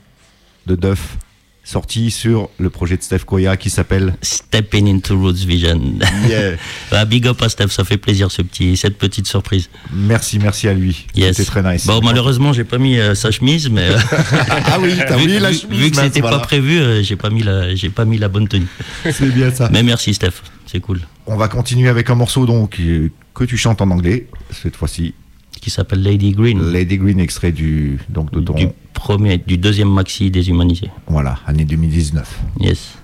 de 0.66 0.76
Duff, 0.76 1.16
sorti 1.64 2.10
sur 2.10 2.50
le 2.58 2.68
projet 2.68 2.98
de 2.98 3.02
Steph 3.02 3.20
Koya 3.20 3.56
qui 3.56 3.70
s'appelle 3.70 4.14
Stepping 4.20 4.94
into 4.94 5.18
Roots 5.18 5.46
Vision. 5.46 5.80
Yeah. 6.28 6.56
Bah, 6.90 7.06
big 7.06 7.26
up 7.26 7.40
à 7.40 7.48
Steph, 7.48 7.68
ça 7.68 7.84
fait 7.84 7.96
plaisir 7.96 8.30
ce 8.30 8.42
petit, 8.42 8.76
cette 8.76 8.98
petite 8.98 9.26
surprise. 9.26 9.70
Merci, 9.90 10.38
merci 10.38 10.68
à 10.68 10.74
lui. 10.74 11.06
Yes. 11.14 11.36
C'était 11.36 11.50
très 11.50 11.62
nice. 11.62 11.86
Bon, 11.86 12.00
malheureusement, 12.02 12.52
j'ai 12.52 12.64
pas 12.64 12.76
mis 12.76 12.98
euh, 12.98 13.14
sa 13.14 13.30
chemise, 13.30 13.70
mais 13.70 13.88
euh, 13.88 13.98
ah 14.66 14.78
oui, 14.78 14.92
t'as 15.08 15.16
vu, 15.16 15.38
la 15.38 15.54
chemise. 15.54 15.80
vu 15.80 15.90
que 15.90 15.96
c'était 15.96 16.20
voilà. 16.20 16.38
pas 16.38 16.44
prévu, 16.44 16.78
euh, 16.78 17.02
j'ai 17.02 17.16
pas 17.16 17.30
mis 17.30 17.42
la, 17.42 17.74
j'ai 17.74 17.88
pas 17.88 18.04
mis 18.04 18.18
la 18.18 18.28
bonne 18.28 18.46
tenue. 18.46 18.68
C'est 19.10 19.34
bien 19.34 19.50
ça. 19.50 19.70
Mais 19.72 19.82
merci 19.82 20.12
Steph, 20.12 20.42
c'est 20.66 20.80
cool. 20.80 21.00
On 21.26 21.36
va 21.36 21.48
continuer 21.48 21.88
avec 21.88 22.10
un 22.10 22.14
morceau 22.14 22.44
donc 22.44 22.78
euh, 22.78 23.10
que 23.34 23.44
tu 23.44 23.56
chantes 23.56 23.80
en 23.80 23.90
anglais 23.90 24.26
cette 24.50 24.76
fois-ci. 24.76 25.14
Qui 25.66 25.72
s'appelle 25.72 26.00
Lady 26.00 26.30
Green. 26.30 26.62
Lady 26.70 26.96
Green, 26.96 27.18
extrait 27.18 27.50
du 27.50 27.98
donc 28.08 28.30
de 28.30 28.38
ton 28.38 28.54
du 28.54 28.68
premier, 28.92 29.36
du 29.36 29.58
deuxième 29.58 29.92
maxi 29.92 30.30
déshumanisé. 30.30 30.90
voilà 31.08 31.40
année 31.44 31.64
2019. 31.64 32.38
Yes. 32.60 32.94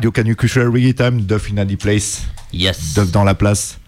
Radio 0.00 0.12
Canu 0.12 0.34
Reggae 0.34 0.94
Time, 0.94 1.20
Duff 1.26 1.50
in 1.50 1.56
the 1.66 1.76
Place. 1.76 2.22
Yes. 2.54 2.94
Duff 2.94 3.10
dans 3.10 3.22
la 3.22 3.34
place. 3.34 3.78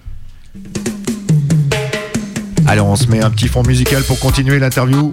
Allez, 2.66 2.82
on 2.82 2.96
se 2.96 3.06
met 3.06 3.24
un 3.24 3.30
petit 3.30 3.48
fond 3.48 3.62
musical 3.62 4.02
pour 4.02 4.20
continuer 4.20 4.58
l'interview. 4.58 5.10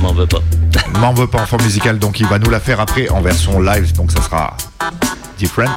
M'en 0.00 0.12
veux 0.12 0.26
pas. 0.26 0.42
M'en 0.98 1.14
veux 1.14 1.28
pas 1.28 1.42
en 1.42 1.46
fond 1.46 1.58
musical, 1.62 2.00
donc 2.00 2.18
il 2.18 2.26
va 2.26 2.40
nous 2.40 2.50
la 2.50 2.58
faire 2.58 2.80
après 2.80 3.08
en 3.08 3.20
version 3.20 3.60
live, 3.60 3.94
donc 3.94 4.10
ça 4.10 4.20
sera 4.20 4.56
different. 5.38 5.76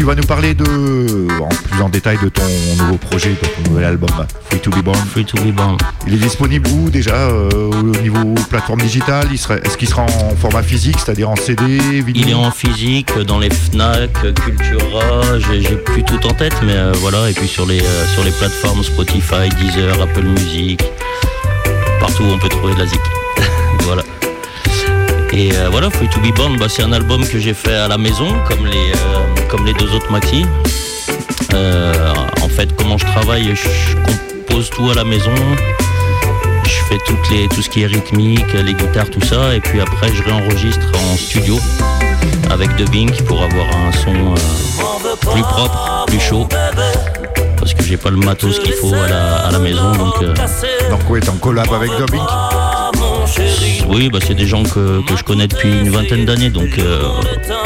Tu 0.00 0.06
vas 0.06 0.14
nous 0.14 0.22
parler 0.22 0.54
de, 0.54 1.28
en 1.42 1.48
plus 1.50 1.82
en 1.82 1.90
détail 1.90 2.16
de 2.22 2.30
ton 2.30 2.42
nouveau 2.78 2.96
projet, 2.96 3.32
de 3.32 3.34
ton 3.34 3.70
nouvel 3.70 3.84
album 3.84 4.08
Free 4.48 4.58
to 4.58 4.70
Be 4.70 4.82
Born. 4.82 4.96
Free 4.96 5.26
to 5.26 5.36
Be 5.42 5.52
Born. 5.54 5.76
Il 6.06 6.14
est 6.14 6.16
disponible 6.16 6.70
où 6.70 6.88
déjà 6.88 7.16
euh, 7.16 7.50
au 7.50 8.00
niveau 8.00 8.34
plateforme 8.48 8.80
digitale? 8.80 9.28
Est-ce 9.30 9.76
qu'il 9.76 9.90
sera 9.90 10.04
en 10.04 10.34
format 10.36 10.62
physique, 10.62 10.96
c'est-à-dire 10.98 11.28
en 11.28 11.36
CD, 11.36 11.78
Il 12.14 12.30
est 12.30 12.32
en 12.32 12.50
physique 12.50 13.12
dans 13.26 13.38
les 13.38 13.50
Fnac, 13.50 14.10
Cultura, 14.42 15.38
j'ai 15.38 15.76
plus 15.76 16.02
tout 16.02 16.26
en 16.26 16.32
tête, 16.32 16.56
mais 16.62 16.76
euh, 16.76 16.92
voilà. 16.94 17.28
Et 17.28 17.34
puis 17.34 17.46
sur 17.46 17.66
les 17.66 17.82
euh, 17.82 18.06
sur 18.14 18.24
les 18.24 18.30
plateformes 18.30 18.82
Spotify, 18.82 19.50
Deezer, 19.60 20.00
Apple 20.00 20.24
Music, 20.24 20.82
partout 22.00 22.22
où 22.22 22.28
on 22.28 22.38
peut 22.38 22.48
trouver 22.48 22.72
de 22.72 22.78
la 22.78 22.86
zik. 22.86 23.00
voilà. 23.80 24.02
Et 25.32 25.52
euh, 25.54 25.68
voilà, 25.70 25.90
Free 25.90 26.08
to 26.08 26.20
Be 26.20 26.34
Born, 26.34 26.56
bah, 26.58 26.66
c'est 26.68 26.82
un 26.82 26.92
album 26.92 27.26
que 27.26 27.38
j'ai 27.38 27.54
fait 27.54 27.74
à 27.74 27.86
la 27.88 27.98
maison, 27.98 28.26
comme 28.48 28.66
les, 28.66 28.90
euh, 28.90 29.46
comme 29.48 29.64
les 29.64 29.72
deux 29.74 29.92
autres 29.94 30.10
maxi. 30.10 30.44
Euh, 31.54 32.12
en 32.42 32.48
fait, 32.48 32.74
comment 32.76 32.98
je 32.98 33.06
travaille, 33.06 33.54
je 33.54 33.94
compose 33.96 34.70
tout 34.70 34.90
à 34.90 34.94
la 34.94 35.04
maison. 35.04 35.34
Je 36.64 36.84
fais 36.88 36.98
toutes 37.06 37.30
les, 37.30 37.48
tout 37.48 37.62
ce 37.62 37.70
qui 37.70 37.82
est 37.82 37.86
rythmique, 37.86 38.52
les 38.54 38.74
guitares, 38.74 39.08
tout 39.10 39.20
ça. 39.20 39.54
Et 39.54 39.60
puis 39.60 39.80
après, 39.80 40.12
je 40.12 40.22
réenregistre 40.24 40.86
en 40.94 41.16
studio 41.16 41.58
avec 42.50 42.74
dubbing 42.74 43.10
pour 43.24 43.42
avoir 43.42 43.68
un 43.68 43.92
son 43.92 44.34
plus 45.30 45.42
propre, 45.42 46.04
plus 46.06 46.20
chaud. 46.20 46.48
parce 47.56 47.74
que 47.74 47.84
j'ai 47.84 47.96
pas 47.96 48.10
le 48.10 48.16
matos 48.16 48.58
qu'il 48.58 48.72
faut 48.72 48.94
à 48.94 49.08
la, 49.08 49.36
à 49.46 49.50
la 49.52 49.58
maison. 49.60 49.92
Donc, 49.92 50.22
euh, 50.22 50.34
Donc 50.90 51.00
oui, 51.08 51.20
en 51.28 51.36
collab 51.36 51.72
avec 51.72 51.90
Dubbing 51.96 52.20
oui, 53.90 54.08
bah, 54.08 54.18
c'est 54.24 54.34
des 54.34 54.46
gens 54.46 54.62
que, 54.62 55.04
que 55.06 55.16
je 55.16 55.24
connais 55.24 55.48
depuis 55.48 55.68
une 55.68 55.90
vingtaine 55.90 56.24
d'années, 56.24 56.50
donc 56.50 56.78
euh, 56.78 57.02
euh, 57.02 57.64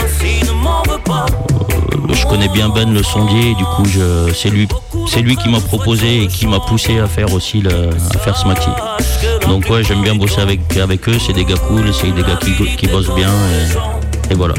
je 2.13 2.27
connais 2.27 2.49
bien 2.49 2.69
Ben 2.71 2.93
le 2.93 3.03
sondier, 3.03 3.51
et 3.51 3.55
du 3.55 3.65
coup 3.65 3.85
c'est 4.35 4.51
lui, 4.51 4.67
c'est 5.07 5.21
lui 5.21 5.37
qui 5.37 5.49
m'a 5.49 5.61
proposé 5.61 6.23
et 6.23 6.27
qui 6.27 6.47
m'a 6.47 6.61
poussé 6.61 6.99
à 6.99 7.07
faire 7.07 7.33
aussi 7.33 7.63
à 7.67 8.19
faire 8.19 8.37
ce 8.37 8.47
maxi. 8.47 8.69
Donc 9.49 9.69
ouais, 9.69 9.85
j'aime 9.85 10.03
bien 10.03 10.15
bosser 10.15 10.41
avec, 10.41 10.77
avec 10.77 11.09
eux, 11.09 11.19
c'est 11.25 11.35
des 11.35 11.45
gars 11.45 11.57
cool, 11.69 11.93
c'est 11.93 12.11
des 12.11 12.23
gars 12.23 12.39
qui, 12.41 12.53
qui 12.77 12.87
bossent 12.87 13.15
bien 13.15 13.31
et 14.31 14.35
voilà 14.35 14.55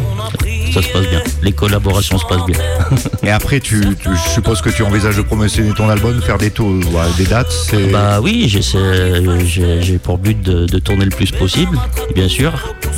ça 0.75 0.81
se 0.81 0.91
passe 0.93 1.07
bien. 1.09 1.21
Les 1.41 1.53
collaborations 1.53 2.17
se 2.17 2.25
passent 2.25 2.45
bien. 2.45 2.57
Et 3.23 3.29
après, 3.31 3.59
tu, 3.61 3.79
tu- 4.01 4.09
je 4.13 4.29
suppose 4.29 4.61
que 4.61 4.69
tu 4.69 4.83
envisages 4.83 5.15
de 5.17 5.21
promotionner 5.21 5.71
ton 5.73 5.87
album, 5.89 6.21
faire 6.21 6.37
des 6.37 6.51
tours, 6.51 6.73
voilà, 6.91 7.09
des 7.17 7.23
dates. 7.25 7.51
C'est 7.51 7.87
Bah 7.91 8.19
oui, 8.21 8.45
j'essaie- 8.47 9.23
j'ai 9.47 9.97
pour 9.97 10.17
but 10.17 10.41
de, 10.41 10.65
de 10.65 10.79
tourner 10.79 11.05
le 11.05 11.11
plus 11.11 11.31
possible, 11.31 11.77
bien 12.13 12.27
sûr, 12.27 12.51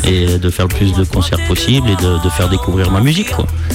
et 0.05 0.37
de 0.39 0.49
faire 0.49 0.67
le 0.67 0.73
plus 0.73 0.93
de 0.93 1.03
concerts 1.03 1.39
possible 1.47 1.87
et 1.89 1.95
de, 1.95 2.23
de 2.23 2.29
faire 2.29 2.49
découvrir 2.49 2.89
ma 2.91 2.99
musique. 3.01 3.29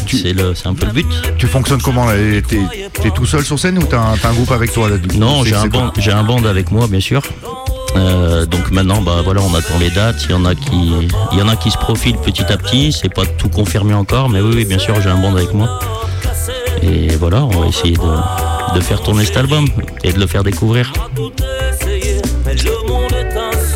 C'est 0.09 0.33
le- 0.33 0.55
c'est 0.55 0.67
un 0.67 0.75
peu 0.75 0.87
le 0.87 0.93
but. 0.93 1.07
tu 1.39 1.47
fonctionnes 1.47 1.81
comment 1.83 2.07
T'es 2.49 2.59
t'es 3.03 3.11
tout 3.11 3.27
seul 3.27 3.45
sur 3.45 3.59
scène 3.59 3.79
ou 3.79 3.85
t'as 3.85 3.99
un, 4.01 4.15
un 4.15 4.33
groupe 4.33 4.51
avec 4.53 4.73
toi 4.73 4.89
là, 4.91 4.97
Non, 5.17 5.45
j'ai 5.45 5.55
un 5.55 5.67
band, 5.67 5.93
j'ai 5.99 6.13
un 6.13 6.25
band 6.25 6.45
avec 6.45 6.71
moi, 6.73 6.87
bien 6.89 7.01
sûr. 7.01 7.23
Euh, 7.97 8.47
donc 8.47 8.71
maintenant, 8.71 9.03
bah 9.03 9.17
voilà, 9.25 9.41
on 9.43 9.55
attend 9.55 9.79
les 9.79 9.91
dates. 9.91 10.25
Il 10.25 10.31
y 10.31 10.35
en 10.35 10.45
a 10.45 10.55
qui, 10.55 10.93
il 11.33 11.39
y 11.39 11.43
en 11.43 11.49
a 11.49 11.57
qui 11.57 11.71
se 11.71 11.79
profilent 11.79 12.17
petit 12.19 12.45
à 12.45 12.57
petit. 12.57 12.93
C'est 12.93 13.13
pas 13.13 13.27
tout 13.27 13.49
confirmé 13.49 13.95
encore, 13.95 14.29
mais 14.29 14.41
oui, 14.41 14.53
oui, 14.55 14.65
bien 14.65 14.79
sûr, 14.79 15.01
j'ai 15.01 15.11
un 15.11 15.19
band 15.19 15.35
avec 15.37 15.53
moi. 15.53 15.79
Et 16.83 17.09
voilà, 17.17 17.45
on 17.45 17.61
va 17.61 17.67
essayer 17.67 17.95
de, 17.97 18.75
de 18.75 18.81
faire 18.81 19.03
tourner 19.03 19.25
cet 19.25 19.37
album 19.37 19.67
et 20.03 20.13
de 20.13 20.19
le 20.19 20.27
faire 20.27 20.43
découvrir. 20.43 20.93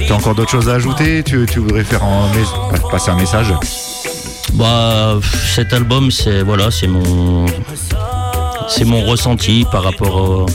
T'as 0.09 0.15
encore 0.15 0.35
d'autres 0.35 0.51
choses 0.51 0.69
à 0.69 0.75
ajouter? 0.75 1.23
Tu, 1.23 1.47
tu 1.51 1.59
voudrais 1.61 1.85
faire 1.85 2.03
un 2.03 2.29
passer 2.91 3.11
un 3.11 3.17
message? 3.17 3.53
Bah, 4.55 5.19
cet 5.55 5.73
album, 5.73 6.11
c'est 6.11 6.43
voilà, 6.43 6.71
c'est 6.71 6.87
mon, 6.87 7.47
c'est 8.69 8.85
mon 8.85 9.05
ressenti 9.05 9.67
par 9.71 9.83
rapport 9.85 10.17
au- 10.17 10.47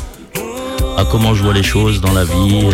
à 0.97 1.05
comment 1.05 1.33
je 1.35 1.43
vois 1.43 1.53
les 1.53 1.63
choses 1.63 2.01
dans 2.01 2.13
la 2.13 2.23
vie. 2.23 2.67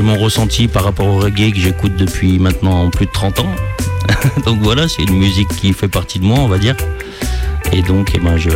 C'est 0.00 0.06
mon 0.06 0.16
ressenti 0.16 0.66
par 0.66 0.84
rapport 0.84 1.08
au 1.08 1.18
reggae 1.18 1.52
que 1.52 1.58
j'écoute 1.58 1.94
depuis 1.94 2.38
maintenant 2.38 2.88
plus 2.88 3.04
de 3.04 3.10
30 3.10 3.40
ans. 3.40 3.54
donc 4.46 4.58
voilà, 4.62 4.88
c'est 4.88 5.02
une 5.02 5.18
musique 5.18 5.48
qui 5.48 5.74
fait 5.74 5.88
partie 5.88 6.18
de 6.18 6.24
moi, 6.24 6.38
on 6.38 6.48
va 6.48 6.56
dire. 6.56 6.74
Et 7.74 7.82
donc, 7.82 8.12
eh 8.14 8.18
ben, 8.18 8.38
je, 8.38 8.48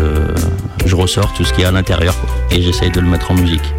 je 0.87 0.97
ressors 0.97 1.35
tout 1.35 1.45
ce 1.45 1.53
qu'il 1.53 1.61
y 1.61 1.65
a 1.67 1.69
à 1.69 1.71
l'intérieur 1.71 2.15
et 2.51 2.63
j'essaye 2.63 2.91
de 2.91 2.99
le 2.99 3.07
mettre 3.09 3.31
en 3.31 3.35
musique. 3.35 3.75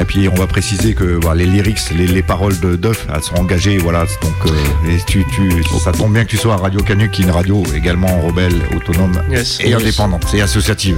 Et 0.00 0.04
puis 0.04 0.28
on 0.28 0.34
va 0.34 0.46
préciser 0.46 0.94
que 0.94 1.18
voilà, 1.22 1.44
les 1.44 1.50
lyrics, 1.50 1.78
les, 1.96 2.06
les 2.06 2.22
paroles 2.22 2.58
de 2.60 2.76
Duff, 2.76 3.06
elles 3.14 3.22
sont 3.22 3.34
engagées, 3.36 3.76
voilà. 3.78 4.00
Donc 4.22 4.32
euh, 4.46 4.90
et 4.90 4.98
tu, 5.06 5.24
tu, 5.34 5.50
ça 5.84 5.92
tombe 5.92 6.12
bien 6.14 6.24
que 6.24 6.30
tu 6.30 6.36
sois 6.38 6.54
à 6.54 6.56
Radio 6.56 6.80
Canu, 6.82 7.10
qui 7.10 7.22
est 7.22 7.24
une 7.26 7.30
radio 7.30 7.62
également 7.74 8.20
rebelle, 8.22 8.54
autonome 8.76 9.22
Yes. 9.30 9.58
et 9.60 9.68
Yes. 9.68 9.80
indépendante, 9.82 10.26
et 10.34 10.40
associative. 10.42 10.96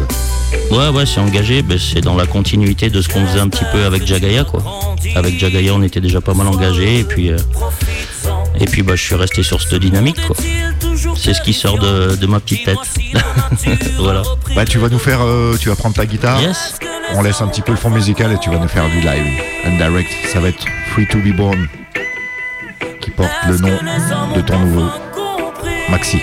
Ouais, 0.71 0.89
ouais, 0.89 1.05
c'est 1.07 1.21
engagé. 1.21 1.63
Ben, 1.63 1.79
c'est 1.79 2.01
dans 2.01 2.17
la 2.17 2.27
continuité 2.27 2.89
de 2.89 3.03
ce 3.03 3.09
qu'on 3.09 3.27
faisait 3.27 3.41
un 3.41 3.49
petit 3.49 3.65
peu 3.73 3.85
avec 3.85 4.07
Jagaya, 4.07 4.45
quoi. 4.45 4.63
Avec 5.17 5.39
Jagaya, 5.39 5.75
on 5.75 5.83
était 5.83 6.01
déjà 6.01 6.21
pas 6.21 6.33
mal 6.35 6.47
engagé. 6.47 7.01
Et 7.01 7.05
puis, 7.05 7.31
euh, 7.31 7.37
et 8.61 8.65
puis 8.67 8.83
bah, 8.83 8.95
je 8.97 9.03
suis 9.03 9.15
resté 9.15 9.43
sur 9.43 9.61
cette 9.61 9.75
dynamique, 9.81 10.21
quoi. 10.27 10.37
C'est 11.17 11.35
ce 11.35 11.41
qui 11.43 11.53
sort 11.53 11.79
de, 11.79 12.17
de 12.17 12.27
ma 12.27 12.41
petite 12.41 12.65
tête. 12.65 12.79
voilà. 13.99 14.23
Bah 14.55 14.65
tu 14.65 14.79
vas 14.79 14.89
nous 14.89 14.99
faire, 14.99 15.21
euh, 15.23 15.57
tu 15.59 15.69
vas 15.69 15.77
prendre 15.77 15.95
ta 15.95 16.07
guitare, 16.07 16.41
Yes. 16.41 16.75
on 17.15 17.23
laisse 17.23 17.41
un 17.41 17.49
petit 17.49 17.63
peu 17.63 17.73
le 17.73 17.79
fond 17.79 17.91
musical 17.91 18.33
et 18.33 18.39
tu 18.39 18.51
vas 18.51 18.59
nous 18.59 18.69
faire 18.69 18.89
du 18.89 19.01
live, 19.01 19.41
un 19.65 19.77
direct. 19.77 20.11
Ça 20.33 20.41
va 20.41 20.49
être 20.49 20.65
Free 20.93 21.07
to 21.09 21.19
Be 21.19 21.35
Born, 21.37 21.69
qui 23.01 23.11
porte 23.11 23.31
le 23.49 23.59
nom 23.59 23.77
de 24.35 24.41
ton 24.41 24.59
nouveau 24.59 24.89
maxi. 25.91 26.19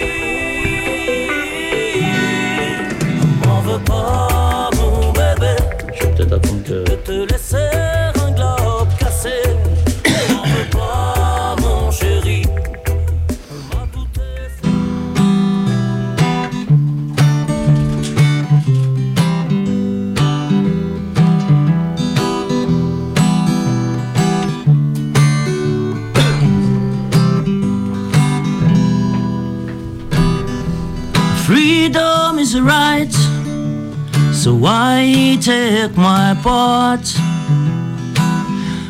So 34.52 34.58
why 34.58 35.38
take 35.40 35.96
my 35.96 36.38
part? 36.44 37.08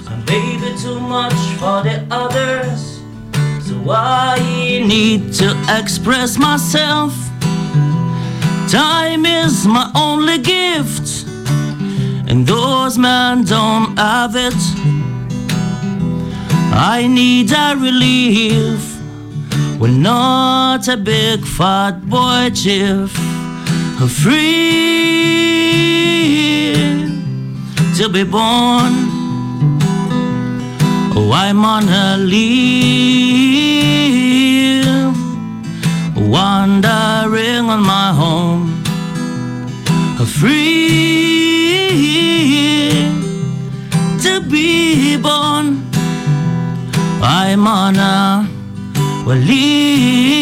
And 0.10 0.26
baby, 0.26 0.76
too 0.76 1.00
much 1.00 1.40
for 1.60 1.84
the 1.84 2.04
others, 2.10 2.80
so 3.68 3.76
why 3.90 4.38
need 4.94 5.34
to 5.34 5.50
express 5.80 6.40
myself? 6.40 7.14
Time 8.72 9.24
is 9.28 9.68
my 9.68 9.92
only 9.94 10.40
gift, 10.40 11.28
and 12.28 12.48
those 12.48 12.98
men 12.98 13.44
don't 13.44 13.96
have 13.98 14.36
it. 14.36 14.62
I 16.74 17.08
need 17.08 17.52
a 17.52 17.76
relief. 17.78 18.82
We're 19.80 20.00
not 20.16 20.88
a 20.88 20.98
big 20.98 21.46
fat 21.46 22.02
boy 22.10 22.50
chief. 22.56 23.12
Free 24.24 25.21
to 28.02 28.10
be 28.10 28.24
born. 28.24 28.94
Oh, 31.16 31.32
I'm 31.36 31.64
on 31.64 31.88
a 31.88 32.18
leave. 32.18 32.42
Wandering 36.16 37.70
on 37.70 37.82
my 37.84 38.12
home. 38.22 38.84
Free 40.40 40.82
to 44.24 44.42
be 44.50 45.18
born. 45.18 45.68
I'm 47.22 47.68
on 47.68 47.98
a 47.98 48.48
leave, 49.28 50.41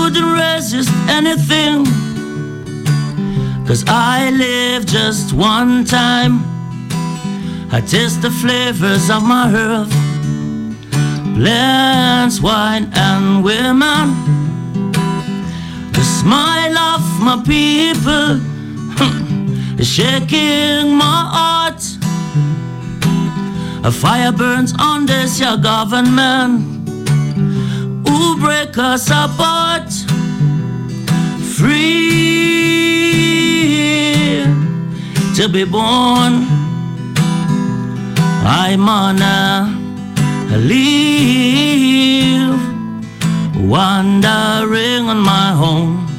couldn't 0.00 0.32
resist 0.32 0.90
anything, 1.08 1.84
cause 3.66 3.84
I 3.86 4.30
live 4.30 4.86
just 4.86 5.34
one 5.34 5.84
time. 5.84 6.34
I 7.70 7.82
taste 7.82 8.22
the 8.22 8.30
flavors 8.30 9.10
of 9.10 9.22
my 9.22 9.46
earth, 9.54 9.92
plants, 11.36 12.40
wine, 12.40 12.90
and 12.94 13.44
women. 13.44 14.06
The 15.92 16.04
smile 16.18 16.78
of 16.94 17.02
my 17.28 17.36
people 17.54 18.40
is 19.80 19.86
shaking 19.86 20.94
my 21.04 21.20
heart. 21.36 21.82
A 23.84 23.92
fire 23.92 24.32
burns 24.32 24.72
on 24.78 25.04
this 25.04 25.38
your 25.38 25.58
government 25.58 26.79
who 28.20 28.36
break 28.36 28.76
us 28.76 29.08
apart. 29.08 29.90
Free 31.56 32.10
to 35.36 35.48
be 35.48 35.64
born. 35.64 36.32
I'm 38.44 38.88
on 38.88 39.22
a 39.22 40.56
leave, 40.70 42.60
wandering 43.56 45.04
on 45.12 45.20
my 45.20 45.52
home. 45.62 46.09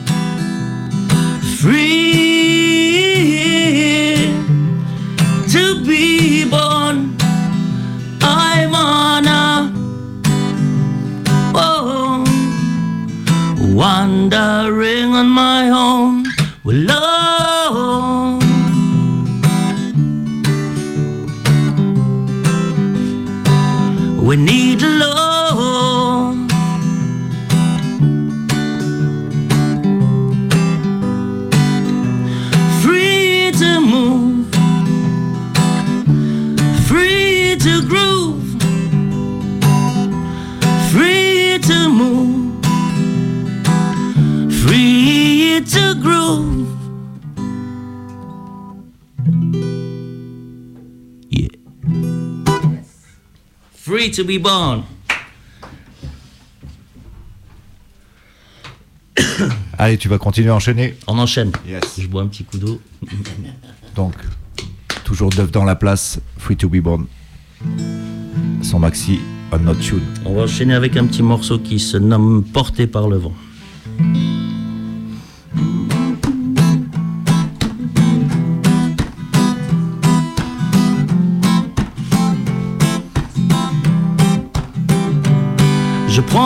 Free 53.91 54.09
to 54.09 54.23
be 54.23 54.39
born. 54.41 54.83
Allez, 59.77 59.97
tu 59.97 60.07
vas 60.07 60.17
continuer 60.17 60.49
à 60.49 60.55
enchaîner. 60.55 60.95
On 61.07 61.19
enchaîne. 61.19 61.51
Yes. 61.67 61.99
Je 61.99 62.07
bois 62.07 62.21
un 62.21 62.27
petit 62.27 62.45
coup 62.45 62.57
d'eau. 62.57 62.81
Donc, 63.95 64.13
toujours 65.03 65.29
Duff 65.29 65.51
dans 65.51 65.65
la 65.65 65.75
place, 65.75 66.21
Free 66.37 66.55
to 66.55 66.69
be 66.69 66.77
born. 66.77 67.05
Son 68.61 68.79
maxi, 68.79 69.19
On 69.51 69.59
Not 69.59 69.75
Tune. 69.75 70.05
On 70.25 70.35
va 70.35 70.43
enchaîner 70.43 70.73
avec 70.73 70.95
un 70.95 71.05
petit 71.05 71.23
morceau 71.23 71.59
qui 71.59 71.77
se 71.77 71.97
nomme 71.97 72.45
Porté 72.45 72.87
par 72.87 73.09
le 73.09 73.17
vent. 73.17 73.33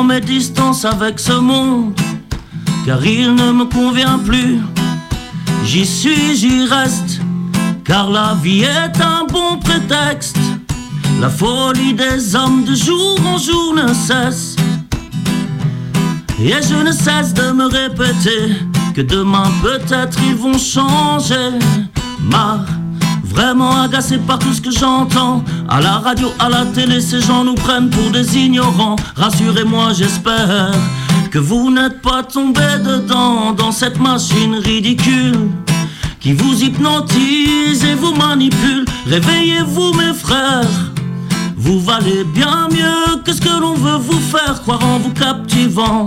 Mes 0.03 0.21
distances 0.21 0.85
avec 0.85 1.19
ce 1.19 1.33
monde, 1.33 1.93
car 2.85 3.05
il 3.05 3.33
ne 3.35 3.51
me 3.51 3.65
convient 3.65 4.19
plus. 4.19 4.59
J'y 5.63 5.85
suis, 5.85 6.35
j'y 6.35 6.65
reste, 6.65 7.21
car 7.83 8.09
la 8.09 8.35
vie 8.41 8.63
est 8.63 9.01
un 9.01 9.25
bon 9.31 9.57
prétexte. 9.57 10.37
La 11.21 11.29
folie 11.29 11.93
des 11.93 12.35
hommes 12.35 12.63
de 12.65 12.75
jour 12.75 13.17
en 13.25 13.37
jour 13.37 13.73
ne 13.75 13.93
cesse. 13.93 14.55
Et 16.39 16.51
je 16.51 16.75
ne 16.75 16.91
cesse 16.91 17.33
de 17.33 17.51
me 17.51 17.65
répéter 17.65 18.55
que 18.93 19.01
demain 19.01 19.49
peut-être 19.61 20.17
ils 20.27 20.35
vont 20.35 20.57
changer. 20.57 21.59
Vraiment 23.35 23.81
agacé 23.81 24.17
par 24.17 24.39
tout 24.39 24.53
ce 24.53 24.61
que 24.61 24.71
j'entends. 24.71 25.43
À 25.67 25.81
la 25.81 25.97
radio, 25.99 26.31
à 26.39 26.49
la 26.49 26.65
télé, 26.65 27.01
ces 27.01 27.21
gens 27.21 27.43
nous 27.43 27.55
prennent 27.55 27.89
pour 27.89 28.09
des 28.11 28.37
ignorants. 28.37 28.95
Rassurez-moi, 29.15 29.93
j'espère 29.93 30.71
que 31.31 31.39
vous 31.39 31.69
n'êtes 31.69 32.01
pas 32.01 32.23
tombés 32.23 32.79
dedans 32.83 33.51
dans 33.51 33.71
cette 33.71 33.99
machine 33.99 34.55
ridicule 34.55 35.49
qui 36.21 36.31
vous 36.33 36.63
hypnotise 36.63 37.83
et 37.83 37.95
vous 37.95 38.15
manipule. 38.15 38.85
Réveillez-vous, 39.05 39.93
mes 39.93 40.13
frères. 40.13 40.91
Vous 41.57 41.79
valez 41.81 42.23
bien 42.23 42.67
mieux 42.71 43.21
que 43.23 43.33
ce 43.33 43.41
que 43.41 43.59
l'on 43.59 43.73
veut 43.73 43.97
vous 43.97 44.19
faire 44.19 44.61
croire 44.61 44.83
en 44.85 44.99
vous 44.99 45.11
captivant, 45.11 46.05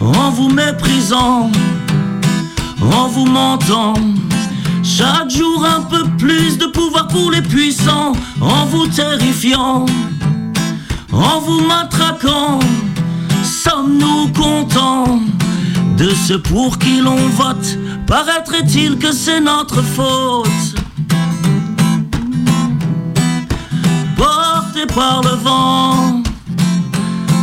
en 0.00 0.30
vous 0.30 0.50
méprisant, 0.50 1.50
en 2.80 3.08
vous 3.08 3.26
mentant. 3.26 3.94
Chaque 4.82 5.30
jour 5.30 5.64
un 5.64 5.82
peu 5.82 6.04
plus 6.18 6.58
de 6.58 6.66
pouvoir 6.66 7.08
pour 7.08 7.30
les 7.30 7.42
puissants, 7.42 8.12
en 8.40 8.66
vous 8.66 8.86
terrifiant, 8.86 9.86
en 11.12 11.40
vous 11.40 11.60
matraquant. 11.66 12.58
Sommes-nous 13.44 14.28
contents 14.32 15.20
de 15.96 16.10
ce 16.10 16.34
pour 16.34 16.78
qui 16.78 17.00
l'on 17.00 17.28
vote? 17.28 17.78
Paraîtrait-il 18.06 18.98
que 18.98 19.12
c'est 19.12 19.40
notre 19.40 19.82
faute? 19.82 20.48
Porté 24.16 24.86
par 24.94 25.22
le 25.22 25.36
vent. 25.36 26.22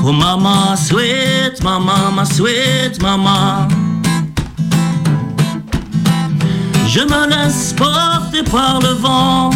Oh 0.04 0.12
maman 0.12 0.76
sweet, 0.76 1.64
maman, 1.64 2.12
ma 2.16 2.26
sweet 2.26 3.02
maman 3.02 3.68
Je 6.88 7.02
me 7.02 7.30
laisse 7.30 7.74
porter 7.74 8.44
par 8.50 8.80
le 8.80 8.94
vent. 8.94 9.50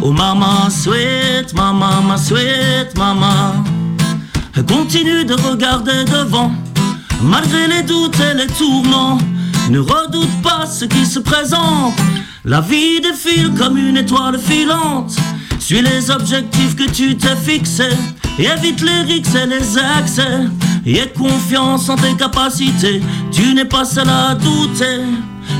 Oh 0.00 0.12
maman 0.12 0.70
sweet, 0.70 1.52
maman, 1.54 2.02
ma 2.02 2.16
sweet 2.16 2.96
maman. 2.96 3.64
Continue 4.68 5.24
de 5.24 5.34
regarder 5.34 6.04
devant. 6.04 6.52
Malgré 7.22 7.66
les 7.66 7.82
doutes 7.82 8.18
et 8.20 8.34
les 8.34 8.46
tourments 8.46 9.18
Ne 9.70 9.80
redoute 9.80 10.42
pas 10.42 10.66
ce 10.66 10.84
qui 10.84 11.04
se 11.04 11.18
présente. 11.18 11.94
La 12.44 12.60
vie 12.60 13.00
défile 13.00 13.52
comme 13.58 13.76
une 13.76 13.96
étoile 13.96 14.38
filante. 14.38 15.16
Suis 15.58 15.82
les 15.82 16.10
objectifs 16.10 16.76
que 16.76 16.90
tu 16.90 17.16
t'es 17.16 17.36
fixés. 17.36 17.96
Et 18.38 18.46
évite 18.46 18.82
les 18.82 19.02
rixes 19.02 19.34
et 19.34 19.46
les 19.46 19.78
Et 20.86 20.98
aie 20.98 21.12
confiance 21.16 21.88
en 21.88 21.96
tes 21.96 22.14
capacités. 22.14 23.02
Tu 23.32 23.52
n'es 23.54 23.64
pas 23.64 23.84
seul 23.84 24.08
à 24.08 24.34
douter 24.34 25.02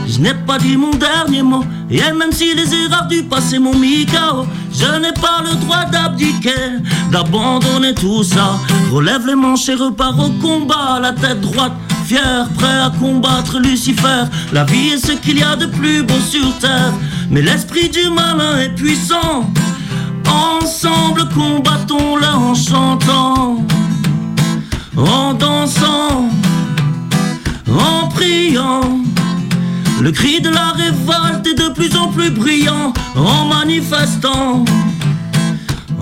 je 0.06 0.18
n'ai 0.20 0.34
pas 0.34 0.58
dit 0.58 0.76
mon 0.76 0.90
dernier 0.90 1.42
mot, 1.42 1.64
et 1.90 2.00
même 2.12 2.32
si 2.32 2.54
les 2.54 2.74
erreurs 2.74 3.06
du 3.06 3.22
passé 3.22 3.58
m'ont 3.58 3.76
mis 3.76 4.06
KO, 4.06 4.46
je 4.72 5.00
n'ai 5.00 5.12
pas 5.12 5.42
le 5.42 5.54
droit 5.60 5.84
d'abdiquer, 5.84 6.80
d'abandonner 7.10 7.94
tout 7.94 8.22
ça. 8.22 8.58
Relève 8.90 9.26
les 9.26 9.34
manches 9.34 9.68
et 9.68 9.74
repars 9.74 10.18
au 10.18 10.30
combat, 10.40 10.98
la 11.00 11.12
tête 11.12 11.40
droite, 11.40 11.72
fier, 12.04 12.48
prêt 12.56 12.80
à 12.80 12.90
combattre 12.98 13.58
Lucifer. 13.58 14.24
La 14.52 14.64
vie 14.64 14.88
est 14.88 15.06
ce 15.06 15.12
qu'il 15.12 15.38
y 15.38 15.42
a 15.42 15.56
de 15.56 15.66
plus 15.66 16.02
beau 16.02 16.20
sur 16.20 16.56
terre, 16.58 16.92
mais 17.30 17.42
l'esprit 17.42 17.88
du 17.88 18.08
malin 18.10 18.58
est 18.58 18.74
puissant. 18.74 19.50
Ensemble 20.26 21.28
combattons-le 21.34 22.26
en 22.26 22.54
chantant, 22.54 23.64
en 24.96 25.34
dansant, 25.34 26.30
en 27.68 28.08
priant. 28.08 29.12
Le 30.02 30.10
cri 30.10 30.40
de 30.40 30.50
la 30.50 30.72
révolte 30.72 31.46
est 31.46 31.54
de 31.54 31.68
plus 31.68 31.96
en 31.96 32.08
plus 32.08 32.30
brillant 32.30 32.92
en 33.14 33.44
manifestant. 33.44 34.64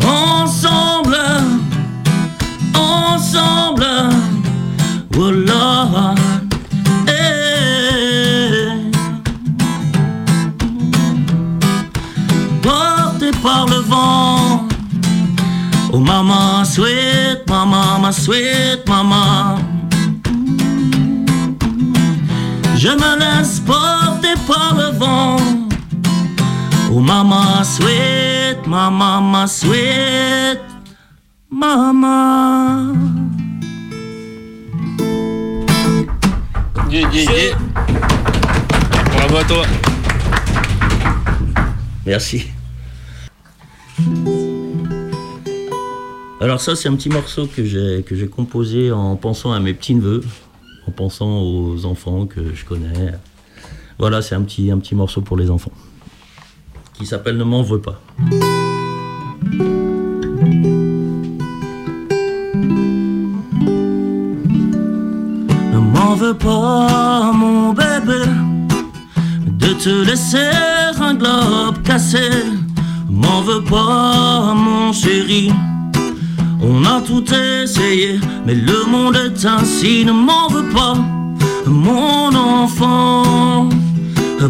Ensemble, 0.02 1.18
ensemble, 2.74 3.86
oh. 5.18 5.36
Porté 12.62 13.30
par 13.42 13.66
le 13.66 13.80
vent, 13.80 14.66
oh 15.92 15.98
maman 15.98 16.64
sweet, 16.64 17.46
maman, 17.46 17.98
ma 18.00 18.12
sweet 18.12 18.88
maman. 18.88 19.69
Je 22.82 22.88
me 22.88 23.18
laisse 23.18 23.60
porter 23.60 24.40
par 24.46 24.74
le 24.74 24.96
vent. 24.96 25.36
Oh 26.90 26.98
maman 26.98 27.62
sweet, 27.62 28.66
maman, 28.66 29.20
ma 29.20 29.46
sweet, 29.46 30.62
maman. 31.50 32.94
Yeah, 36.88 37.10
yeah, 37.12 37.30
yeah. 37.30 37.58
Bravo 39.12 39.36
à 39.36 39.44
toi. 39.44 39.66
Merci. 42.06 42.46
Alors 46.40 46.62
ça 46.62 46.74
c'est 46.76 46.88
un 46.88 46.94
petit 46.96 47.10
morceau 47.10 47.46
que 47.46 47.62
j'ai 47.62 48.02
que 48.08 48.16
j'ai 48.16 48.26
composé 48.28 48.90
en 48.90 49.16
pensant 49.16 49.52
à 49.52 49.60
mes 49.60 49.74
petits 49.74 49.94
neveux, 49.94 50.24
en 50.90 50.92
pensant 50.92 51.42
aux 51.42 51.84
enfants 51.86 52.26
que 52.26 52.52
je 52.52 52.64
connais. 52.64 53.14
Voilà, 53.98 54.22
c'est 54.22 54.34
un 54.34 54.42
petit 54.42 54.70
un 54.72 54.78
petit 54.78 54.96
morceau 54.96 55.20
pour 55.20 55.36
les 55.36 55.50
enfants 55.50 55.72
qui 56.94 57.06
s'appelle 57.06 57.36
Ne 57.36 57.44
m'en 57.44 57.62
veux 57.62 57.80
pas. 57.80 58.00
Ne 65.72 65.78
m'en 65.78 66.14
veux 66.16 66.34
pas 66.34 67.32
mon 67.32 67.72
bébé 67.72 68.24
de 69.46 69.72
te 69.84 70.04
laisser 70.04 70.50
un 71.00 71.14
globe 71.14 71.80
cassé. 71.84 72.30
M'en 73.08 73.42
veux 73.42 73.62
pas, 73.62 74.54
mon 74.54 74.92
chéri. 74.92 75.52
On 76.62 76.84
a 76.84 77.00
tout 77.00 77.24
essayé, 77.32 78.20
mais 78.46 78.54
le 78.54 78.84
monde 78.86 79.16
est 79.16 79.46
ainsi. 79.46 80.04
Ne 80.04 80.12
m'en 80.12 80.48
veux 80.48 80.68
pas, 80.68 80.94
mon 81.66 82.34
enfant. 82.34 83.68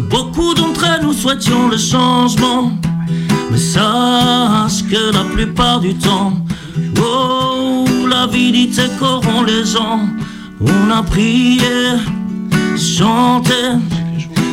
Beaucoup 0.09 0.53
d'entre 0.53 0.85
nous 1.01 1.13
souhaitions 1.13 1.69
le 1.69 1.77
changement, 1.77 2.71
mais 3.49 3.57
sache 3.57 4.83
que 4.89 5.13
la 5.13 5.23
plupart 5.23 5.79
du 5.79 5.93
temps, 5.95 6.33
oh, 7.01 7.85
la 8.09 8.27
vie 8.27 8.51
dit 8.51 8.71
corrompt 8.99 9.47
les 9.47 9.65
gens. 9.65 10.01
On 10.59 10.91
a 10.91 11.03
prié, 11.03 11.97
chanté. 12.77 13.61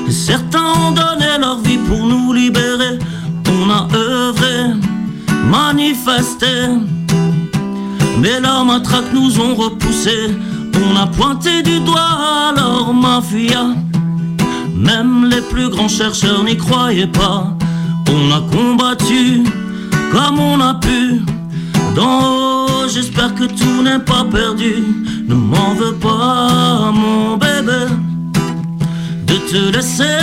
Certains 0.08 0.72
ont 0.86 0.92
donné 0.92 1.38
leur 1.40 1.58
vie 1.58 1.78
pour 1.78 2.04
nous 2.06 2.32
libérer. 2.32 2.98
On 3.50 3.70
a 3.70 3.88
œuvré, 3.94 4.74
manifesté. 5.50 6.46
Mais 8.20 8.40
leurs 8.40 8.64
matraques 8.64 9.12
nous 9.12 9.40
ont 9.40 9.54
repoussés. 9.54 10.36
On 10.74 10.96
a 10.96 11.06
pointé 11.06 11.62
du 11.62 11.80
doigt 11.80 12.52
leur 12.54 12.92
mafia. 12.92 13.66
Même 14.74 15.28
les 15.30 15.40
plus 15.42 15.68
grands 15.68 15.88
chercheurs 15.88 16.42
n'y 16.44 16.56
croyaient 16.56 17.06
pas. 17.06 17.56
On 18.10 18.32
a 18.32 18.40
combattu 18.40 19.44
comme 20.12 20.38
on 20.40 20.60
a 20.60 20.74
pu. 20.74 21.22
D'en 21.94 22.20
haut, 22.20 22.88
j'espère 22.88 23.34
que 23.34 23.44
tout 23.44 23.82
n'est 23.82 23.98
pas 23.98 24.24
perdu. 24.24 24.84
Ne 25.28 25.34
m'en 25.34 25.74
veux 25.74 25.94
pas, 25.94 26.90
mon 26.92 27.36
bébé, 27.36 27.86
de 29.26 29.34
te 29.50 29.76
laisser 29.76 30.18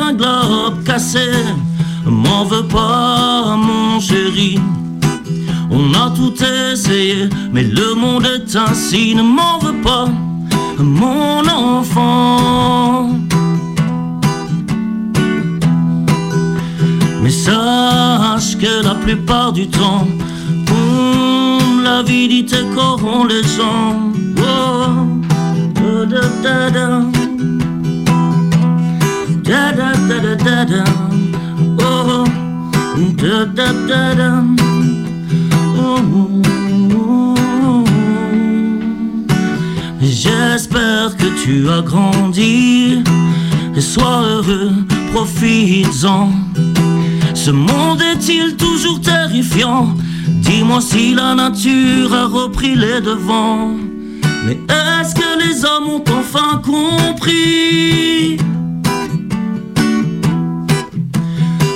un 0.00 0.14
globe 0.14 0.82
cassé. 0.84 1.28
M'en 2.04 2.44
veux 2.44 2.66
pas, 2.66 3.56
mon 3.56 4.00
chéri. 4.00 4.58
On 5.80 5.94
a 5.94 6.10
tout 6.10 6.34
essayé, 6.42 7.28
mais 7.52 7.62
le 7.62 7.94
monde 7.94 8.26
est 8.26 8.56
ainsi, 8.56 9.14
ne 9.14 9.22
m'en 9.22 9.60
veux 9.60 9.80
pas, 9.80 10.08
mon 10.78 11.46
enfant. 11.46 13.10
Mais 17.22 17.30
sache 17.30 18.58
que 18.58 18.82
la 18.82 18.96
plupart 18.96 19.52
du 19.52 19.68
temps, 19.68 20.04
hum, 20.72 21.84
l'avidité 21.84 22.56
corrompt 22.74 23.28
les 23.30 23.44
gens. 23.44 24.10
Oh, 24.38 25.06
oh 25.80 26.04
J'espère 40.00 41.16
que 41.16 41.26
tu 41.44 41.68
as 41.68 41.82
grandi 41.82 43.02
sois 43.80 44.22
heureux, 44.22 44.72
profites-en. 45.12 46.30
Ce 47.34 47.50
monde 47.50 48.02
est-il 48.02 48.56
toujours 48.56 49.00
terrifiant? 49.00 49.94
Dis-moi 50.26 50.80
si 50.80 51.14
la 51.14 51.34
nature 51.34 52.12
a 52.12 52.26
repris 52.26 52.74
les 52.74 53.00
devants. 53.00 53.74
Mais 54.44 54.58
est-ce 54.68 55.14
que 55.14 55.46
les 55.46 55.64
hommes 55.64 55.88
ont 55.88 56.04
enfin 56.18 56.60
compris? 56.64 58.38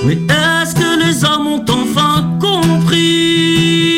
Mais 0.05 0.19
est-ce 0.29 0.75
que 0.75 1.07
les 1.07 1.25
hommes 1.25 1.47
ont 1.47 1.65
enfin 1.69 2.29
compris? 2.41 3.92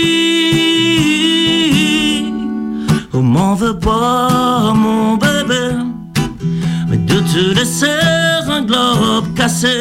M'en 3.55 3.61
veux 3.61 3.79
pas 3.79 4.73
mon 4.75 5.17
bébé. 5.17 5.77
Mais 6.89 6.97
de 6.97 7.21
te 7.21 7.55
laisser 7.55 8.01
un 8.49 8.63
globe 8.63 9.33
cassé. 9.37 9.79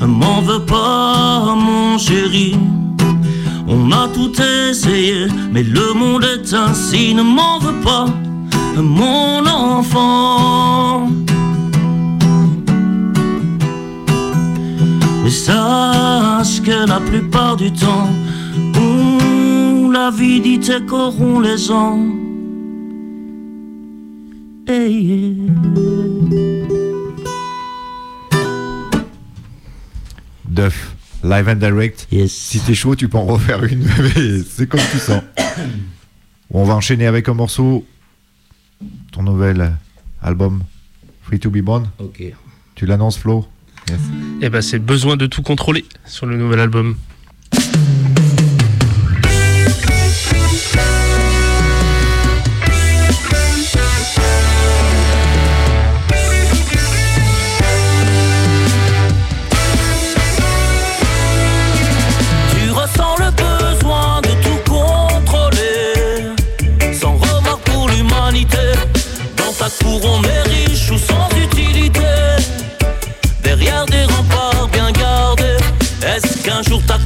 M'en 0.00 0.40
veux 0.40 0.64
pas 0.64 1.54
mon 1.54 1.96
chéri. 1.96 2.56
On 3.68 3.92
a 3.92 4.08
tout 4.08 4.32
essayé 4.42 5.28
Mais 5.52 5.62
le 5.62 5.92
monde 5.94 6.24
est 6.24 6.52
ainsi. 6.52 7.14
Ne 7.14 7.22
m'en 7.22 7.60
veux 7.60 7.80
pas 7.84 8.06
mon 8.76 9.46
enfant. 9.46 11.08
Mais 15.22 15.30
sache 15.30 16.62
que 16.62 16.88
la 16.88 16.98
plupart 16.98 17.56
du 17.56 17.70
temps, 17.72 18.08
où 18.76 19.90
l'avidité 19.92 20.80
corrompt 20.84 21.44
les 21.44 21.58
gens. 21.58 22.17
Duff, 30.44 30.94
live 31.24 31.48
and 31.48 31.54
direct. 31.56 32.06
Yes. 32.10 32.32
Si 32.32 32.60
t'es 32.60 32.74
chaud, 32.74 32.94
tu 32.94 33.08
peux 33.08 33.16
en 33.16 33.24
refaire 33.24 33.64
une, 33.64 33.84
mais 33.98 34.42
c'est 34.46 34.66
comme 34.68 34.82
tu 34.92 34.98
sens. 34.98 35.22
On 36.50 36.64
va 36.64 36.74
enchaîner 36.74 37.06
avec 37.06 37.30
un 37.30 37.34
morceau. 37.34 37.86
Ton 39.10 39.22
nouvel 39.22 39.72
album, 40.20 40.62
Free 41.22 41.40
to 41.40 41.48
Be 41.50 41.62
Born. 41.62 41.90
Ok. 41.98 42.22
Tu 42.74 42.84
l'annonces, 42.84 43.16
Flo? 43.16 43.46
Yes. 43.88 43.98
Et 44.42 44.50
ben 44.50 44.60
c'est 44.60 44.78
besoin 44.78 45.16
de 45.16 45.24
tout 45.26 45.40
contrôler 45.40 45.86
sur 46.04 46.26
le 46.26 46.36
nouvel 46.36 46.60
album. 46.60 46.96
On 69.90 70.22
est 70.22 70.42
riche 70.42 70.90
ou 70.90 70.98
sans 70.98 71.28
utilité. 71.36 72.00
Derrière 73.42 73.86
des 73.86 74.04
remparts 74.04 74.68
bien 74.70 74.92
gardés, 74.92 75.56
est-ce 76.06 76.42
qu'un 76.44 76.62
jour 76.62 76.82
ta 76.86 76.98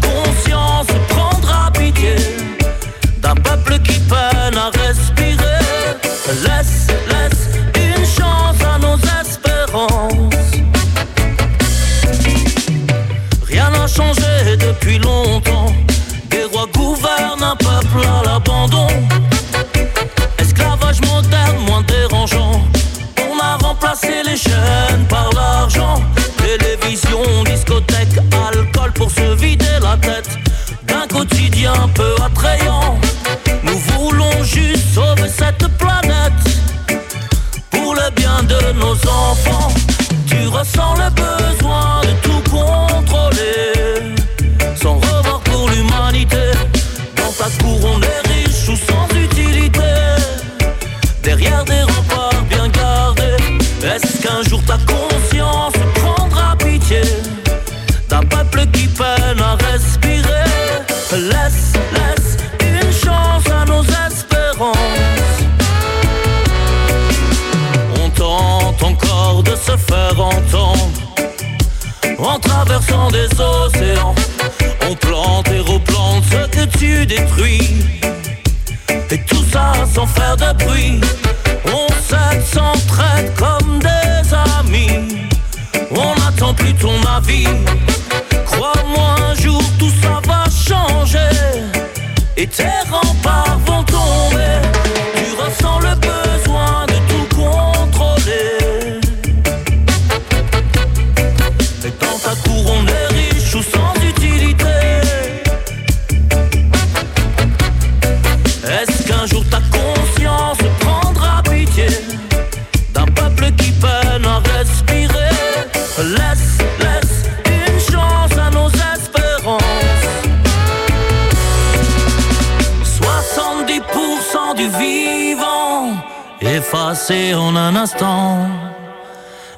effacé 127.03 127.35
en 127.35 127.57
un 127.57 127.75
instant. 127.77 128.49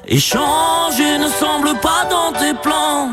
Échanger 0.07 1.17
ne 1.17 1.27
semble 1.27 1.79
pas 1.79 2.05
dans 2.09 2.31
tes 2.37 2.53
plans. 2.53 3.09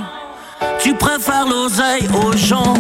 Tu 0.81 0.95
préfères 0.95 1.47
l'oseille 1.47 2.09
aux 2.15 2.37
gens. 2.37 2.75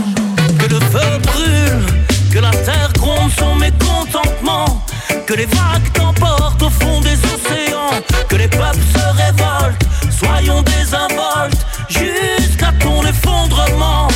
feu 0.93 1.19
brûle, 1.23 1.87
que 2.33 2.39
la 2.39 2.51
terre 2.51 2.93
gronde 2.95 3.31
son 3.39 3.55
mécontentement, 3.57 4.83
que 5.27 5.35
les 5.35 5.47
vagues 5.47 5.93
t'emportent 5.93 6.63
au 6.63 6.71
fond 6.71 7.01
des 7.01 7.19
océans, 7.35 8.03
que 8.29 8.37
les 8.37 8.49
peuples 8.49 8.87
se 8.95 9.23
révoltent, 9.23 9.87
soyons 10.11 10.63
désinvoltes 10.63 11.67
jusqu'à 11.89 12.73
ton 12.81 13.03
effondrement. 13.05 14.09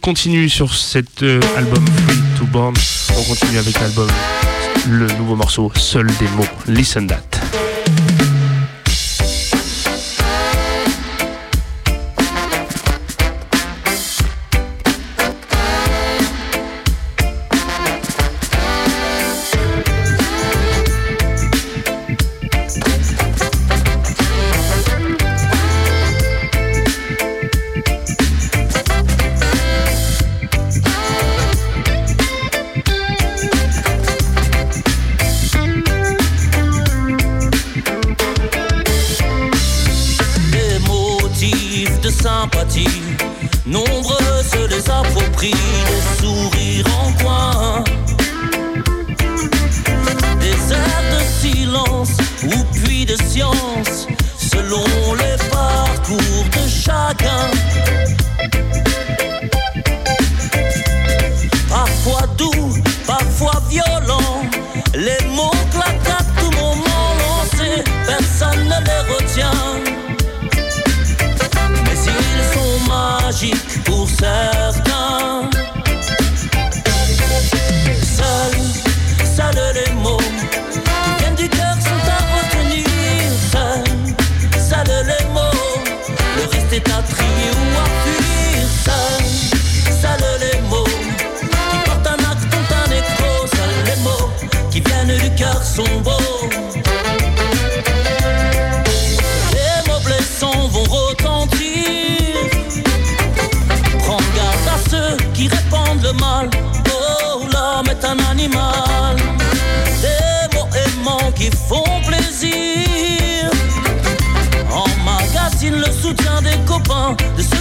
Continue 0.00 0.48
sur 0.48 0.74
cet 0.74 1.22
euh, 1.22 1.40
album 1.56 1.84
Free 2.06 2.18
to 2.38 2.44
Born. 2.46 2.74
On 3.16 3.22
continue 3.22 3.58
avec 3.58 3.78
l'album, 3.80 4.08
le 4.88 5.06
nouveau 5.18 5.36
morceau 5.36 5.70
Seul 5.76 6.06
des 6.06 6.28
mots. 6.36 6.44
Listen 6.66 7.06
that. 7.06 7.49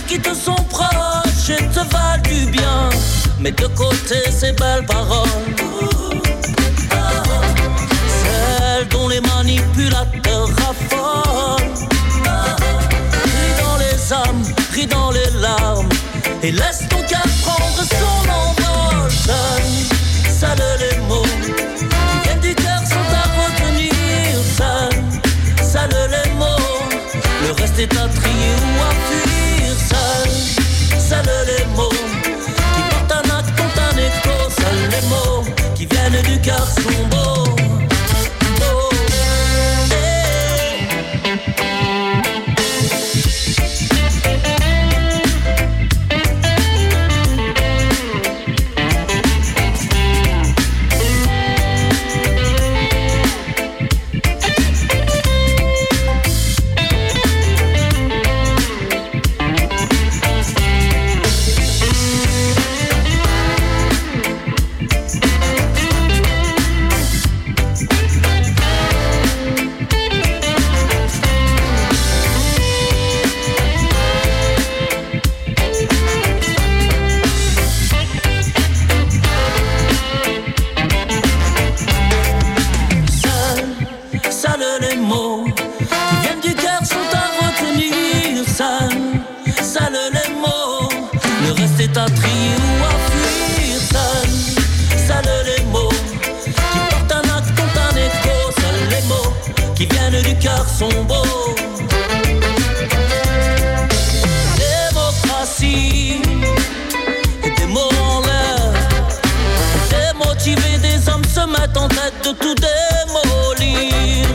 Qui 0.10 0.20
te 0.20 0.34
sont 0.34 0.55
proches 0.70 1.49
et 1.49 1.64
te 1.68 1.82
valent 1.93 2.24
du 2.24 2.49
bien. 2.49 2.89
Mets 3.39 3.51
de 3.51 3.68
côté 3.68 4.18
ces 4.32 4.51
belles 4.53 4.86
paroles. 4.88 5.30
Celles 8.24 8.88
dont 8.88 9.07
les 9.07 9.22
manipulateurs 9.22 10.49
raffolent. 10.62 11.88
Ris 13.24 13.55
dans 13.62 13.78
les 13.78 14.14
âmes, 14.14 14.43
ris 14.74 14.88
dans 14.88 15.12
les 15.12 15.30
larmes. 15.39 15.89
Et 16.41 16.53
laisse 16.53 16.88
ton 16.89 17.01
cœur 17.03 17.28
prendre 17.43 17.84
son 17.99 18.20
envol. 18.41 19.12
Seuls, 19.12 20.34
seuls 20.39 20.80
les 20.80 20.97
mots 21.07 21.22
qui 21.45 21.86
viennent 22.24 22.39
du 22.39 22.55
cœur 22.55 22.82
sont 22.93 23.10
à 23.14 23.26
retenir. 23.41 23.93
Seuls, 24.57 25.03
seuls 25.64 26.10
les 26.10 26.32
mots. 26.32 26.80
Le 27.45 27.51
reste 27.51 27.78
est 27.78 27.95
à 27.95 28.07
trier 28.07 28.18
mettent 111.50 111.78
en 111.78 111.88
tête 111.88 112.14
de 112.24 112.32
tout 112.32 112.56
démolir. 112.56 114.28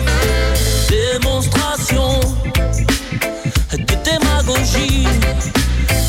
Démonstration 0.89 2.21
de 3.73 3.95
démagogie. 4.05 5.07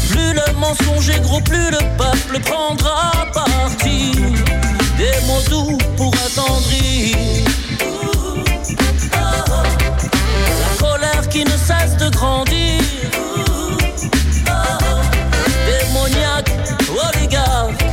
Plus 0.10 0.34
le 0.34 0.54
mensonge 0.60 1.10
est 1.10 1.22
gros, 1.22 1.42
plus 1.42 1.70
le 1.72 1.80
peuple 1.98 2.40
prendra 2.44 3.12
parti. 3.34 4.12
Des 4.98 5.26
mots 5.28 5.42
doux 5.50 5.78
pour 5.98 6.14
attendrir. 6.26 7.16
La 10.62 10.72
colère 10.80 11.30
qui 11.30 11.44
ne 11.44 11.58
cesse 11.70 11.98
de 11.98 12.10
grandir. 12.10 12.82
Démoniaques, 15.68 16.52
oligarques, 16.90 17.86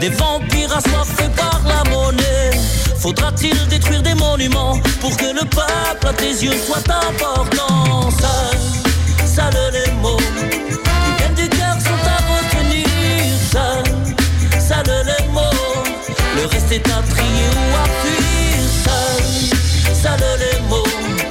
des 0.00 0.10
vampires 0.10 0.74
la 0.74 0.80
monnaie. 0.80 1.03
Faudra-t-il 3.04 3.68
détruire 3.68 4.00
des 4.00 4.14
monuments 4.14 4.78
pour 5.02 5.14
que 5.14 5.26
le 5.26 5.44
peuple 5.44 6.06
à 6.06 6.12
tes 6.14 6.42
yeux 6.42 6.56
soit 6.66 6.78
important? 6.88 8.10
Seuls, 8.10 9.28
seuls 9.28 9.72
les 9.74 9.92
mots 10.00 10.16
qui 10.16 11.12
viennent 11.18 11.34
du 11.34 11.46
cœur 11.50 11.76
sont 11.82 12.02
à 12.08 12.16
retenir. 12.32 12.86
Seuls, 13.52 14.16
seuls 14.58 15.04
les 15.04 15.28
mots, 15.34 15.84
le 16.34 16.46
reste 16.46 16.72
est 16.72 16.88
à 16.88 17.02
trier 17.02 17.50
ou 17.52 17.76
à 17.76 17.84
fuir. 18.00 18.56
Seuls, 18.86 19.94
seuls 20.02 20.38
les 20.38 20.60
mots 20.70 20.82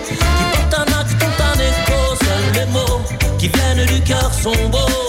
qui 0.08 0.44
portent 0.54 0.76
un 0.76 1.00
acte, 1.00 1.24
ont 1.24 1.44
un 1.44 1.56
écho. 1.56 2.00
Seuls 2.24 2.54
les 2.54 2.72
mots 2.72 3.02
qui 3.40 3.48
viennent 3.48 3.88
du 3.88 4.00
cœur 4.02 4.32
sont 4.32 4.70
beaux. 4.70 5.03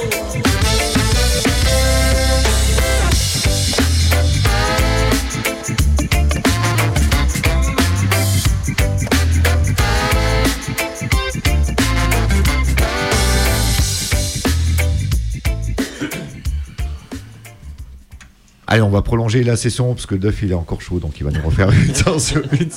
Allez, 18.74 18.82
on 18.82 18.90
va 18.90 19.02
prolonger 19.02 19.44
la 19.44 19.56
session 19.56 19.94
parce 19.94 20.04
que 20.06 20.16
Duff 20.16 20.42
il 20.42 20.50
est 20.50 20.54
encore 20.54 20.80
chaud, 20.80 20.98
donc 20.98 21.14
il 21.20 21.24
va 21.24 21.30
nous 21.30 21.42
refaire 21.42 21.70
une, 21.70 21.94
sur 22.18 22.42
une- 22.52 22.68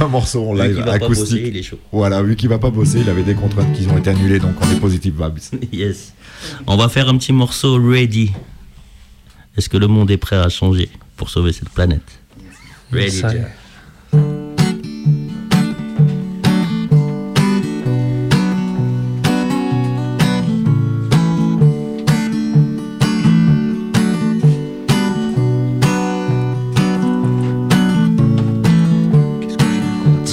un 0.00 0.08
morceau 0.08 0.48
en 0.48 0.54
Vu 0.54 0.62
live 0.62 0.74
qu'il 0.76 0.84
va 0.84 0.98
pas 0.98 1.06
bosser, 1.08 1.20
acoustique. 1.20 1.42
il 1.46 1.56
est 1.58 1.62
chaud. 1.62 1.78
Voilà, 1.92 2.22
vu 2.22 2.36
qu'il 2.36 2.48
va 2.48 2.58
pas 2.58 2.70
bosser, 2.70 3.00
il 3.00 3.10
avait 3.10 3.22
des 3.22 3.34
contraintes 3.34 3.72
qui 3.74 3.86
ont 3.86 3.98
été 3.98 4.08
annulées, 4.10 4.38
donc 4.38 4.54
on 4.62 4.70
est 4.70 4.80
positif 4.80 5.12
vibes. 5.14 5.62
Yes. 5.72 6.14
On 6.66 6.76
va 6.76 6.88
faire 6.88 7.06
un 7.08 7.18
petit 7.18 7.32
morceau 7.34 7.78
ready. 7.82 8.32
Est-ce 9.58 9.68
que 9.68 9.76
le 9.76 9.88
monde 9.88 10.10
est 10.10 10.16
prêt 10.16 10.36
à 10.36 10.48
changer 10.48 10.88
pour 11.16 11.28
sauver 11.28 11.52
cette 11.52 11.68
planète? 11.68 12.00
Ready. 12.90 13.22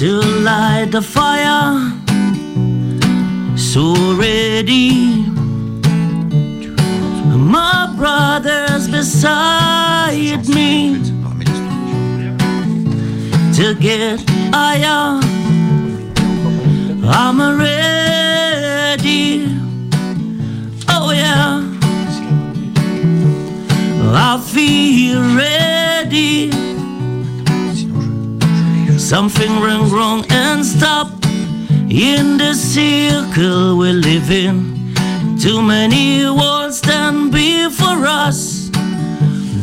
To 0.00 0.22
light 0.40 0.88
the 0.92 1.02
fire. 1.02 1.92
So 3.54 3.92
ready, 4.16 5.26
my 7.36 7.92
brothers 7.98 8.88
beside 8.88 10.48
me 10.48 11.02
to 13.56 13.74
get 13.78 14.24
higher. 14.54 15.20
I'm 17.04 17.38
ready. 17.58 19.54
Oh 20.88 21.10
yeah, 21.12 21.60
I 24.14 24.40
feel 24.50 25.20
ready. 25.36 26.59
Something 29.10 29.58
went 29.58 29.90
wrong 29.90 30.24
and 30.30 30.64
stopped 30.64 31.26
in 31.26 32.36
the 32.36 32.54
circle 32.54 33.76
we 33.76 33.92
live 33.92 34.30
in. 34.30 34.94
Too 35.36 35.60
many 35.60 36.26
walls 36.26 36.78
stand 36.78 37.32
before 37.32 38.06
us. 38.06 38.70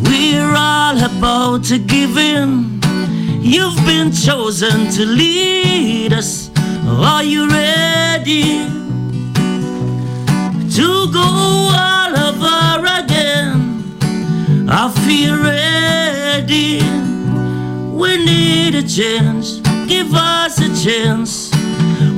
We're 0.04 0.54
all 0.54 1.02
about 1.02 1.64
to 1.70 1.80
give 1.80 2.18
in. 2.18 2.82
You've 3.42 3.78
been 3.86 4.12
chosen 4.12 4.92
to 4.92 5.06
lead 5.06 6.12
us. 6.12 6.52
Are 6.86 7.24
you 7.24 7.48
ready 7.48 8.68
to 10.76 10.88
go 11.14 11.30
all 11.72 12.14
over 12.28 12.86
again? 13.02 13.96
I 14.70 14.92
feel 15.06 15.42
ready. 15.42 17.07
We 17.98 18.24
need 18.24 18.76
a 18.76 18.84
chance. 18.84 19.60
Give 19.88 20.14
us 20.14 20.60
a 20.60 20.70
chance. 20.86 21.52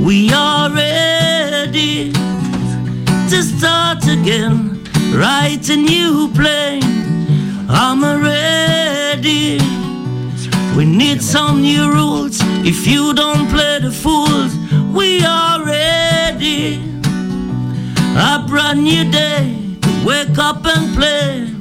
We 0.05 0.29
are 0.33 0.69
ready 0.69 2.11
to 2.11 3.41
start 3.41 4.03
again. 4.03 4.83
Write 5.13 5.69
a 5.69 5.77
new 5.77 6.29
play. 6.35 6.81
I'm 7.69 8.03
ready. 8.03 9.59
We 10.75 10.83
need 10.83 11.21
some 11.21 11.61
new 11.61 11.89
rules. 11.89 12.39
If 12.65 12.85
you 12.85 13.13
don't 13.13 13.47
play 13.47 13.79
the 13.79 13.91
fools, 13.91 14.53
we 14.93 15.23
are 15.23 15.63
ready. 15.63 16.83
A 18.17 18.43
brand 18.45 18.83
new 18.83 19.09
day 19.09 19.77
to 19.81 20.05
wake 20.05 20.37
up 20.37 20.65
and 20.65 20.93
play. 20.93 21.55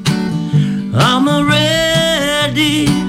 I'm 0.92 1.28
ready. 1.48 3.07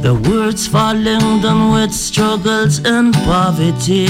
The 0.00 0.14
words 0.14 0.66
falling 0.68 1.40
down 1.42 1.72
with 1.72 1.92
struggles 1.92 2.80
and 2.84 3.12
poverty. 3.14 4.08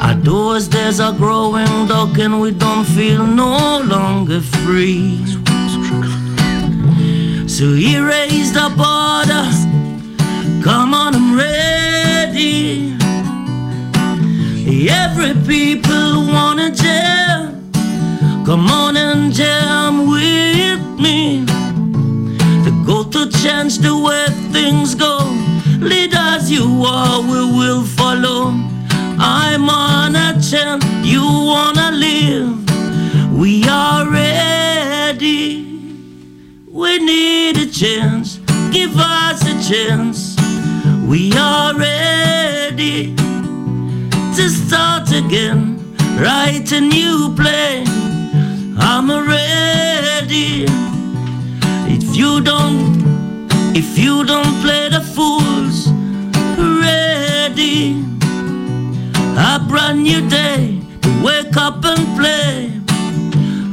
Our 0.00 0.14
doors, 0.14 0.68
there's 0.68 1.00
a 1.00 1.12
growing 1.16 1.86
dark, 1.88 2.18
and 2.18 2.40
we 2.40 2.50
don't 2.50 2.84
feel 2.84 3.26
no 3.26 3.80
longer 3.80 4.40
free. 4.40 5.18
So 7.48 7.64
erase 7.64 8.52
the 8.52 8.68
border. 8.76 9.46
Come 10.62 10.92
on, 10.92 11.14
I'm 11.14 11.36
ready. 11.36 12.96
Every 14.90 15.34
people 15.46 16.26
wanna 16.26 16.70
jam. 16.70 17.70
Come 18.44 18.68
on 18.68 18.96
and 18.96 19.32
jam 19.32 20.10
with 20.10 21.00
me. 21.00 21.46
To 23.14 23.30
change 23.30 23.78
the 23.78 23.96
way 23.96 24.26
things 24.50 24.96
go. 24.96 25.18
Lead 25.78 26.12
as 26.14 26.50
you 26.50 26.82
are, 26.84 27.20
we 27.22 27.42
will 27.56 27.84
follow. 27.84 28.52
I'm 29.20 29.68
on 29.68 30.16
a 30.16 30.32
chance, 30.42 30.84
you 31.04 31.22
wanna 31.22 31.92
live. 31.92 32.58
We 33.32 33.62
are 33.68 34.10
ready. 34.10 35.62
We 36.68 36.98
need 36.98 37.56
a 37.58 37.66
chance, 37.66 38.38
give 38.72 38.96
us 38.96 39.42
a 39.46 39.54
chance. 39.62 40.36
We 41.06 41.32
are 41.38 41.72
ready 41.72 43.14
to 44.34 44.48
start 44.48 45.12
again, 45.12 45.94
write 46.18 46.72
a 46.72 46.80
new 46.80 47.32
play. 47.36 47.84
I'm 48.76 49.08
ready. 49.08 50.66
If 51.96 52.16
you 52.16 52.40
don't, 52.40 52.93
if 53.76 53.98
you 53.98 54.24
don't 54.24 54.60
play 54.62 54.88
the 54.88 55.00
fools, 55.00 55.88
ready. 56.56 58.04
A 59.36 59.58
brand 59.68 60.04
new 60.04 60.28
day 60.28 60.80
to 61.02 61.22
wake 61.24 61.56
up 61.56 61.84
and 61.84 62.04
play. 62.16 62.70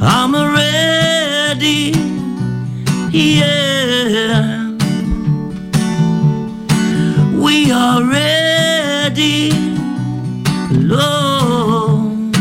I'm 0.02 0.34
ready. 0.34 1.94
Yeah. 3.12 4.72
We 7.38 7.72
are 7.72 8.04
ready. 8.04 9.52
Lord. 10.72 12.34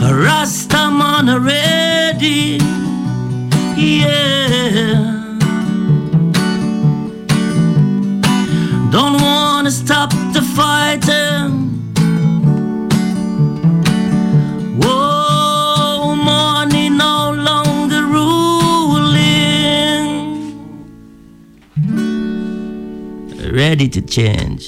Rastaman 0.00 1.44
ready. 1.44 2.63
Gonna 9.64 9.70
stop 9.70 10.10
the 10.34 10.42
fighting. 10.42 11.80
Whoa, 14.76 16.14
money 16.14 16.90
no 16.90 17.32
longer 17.32 18.04
ruling. 18.04 19.24
Ready 23.50 23.88
to 23.88 24.02
change. 24.02 24.66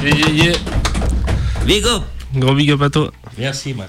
Yeah, 0.00 0.14
yeah, 0.14 0.30
yeah. 0.30 0.56
Big 1.66 1.84
up. 1.84 2.04
Gros 2.34 2.54
big 2.54 2.70
up 2.70 2.80
à 2.80 2.88
toi. 2.88 3.10
Merci, 3.36 3.74
man. 3.74 3.88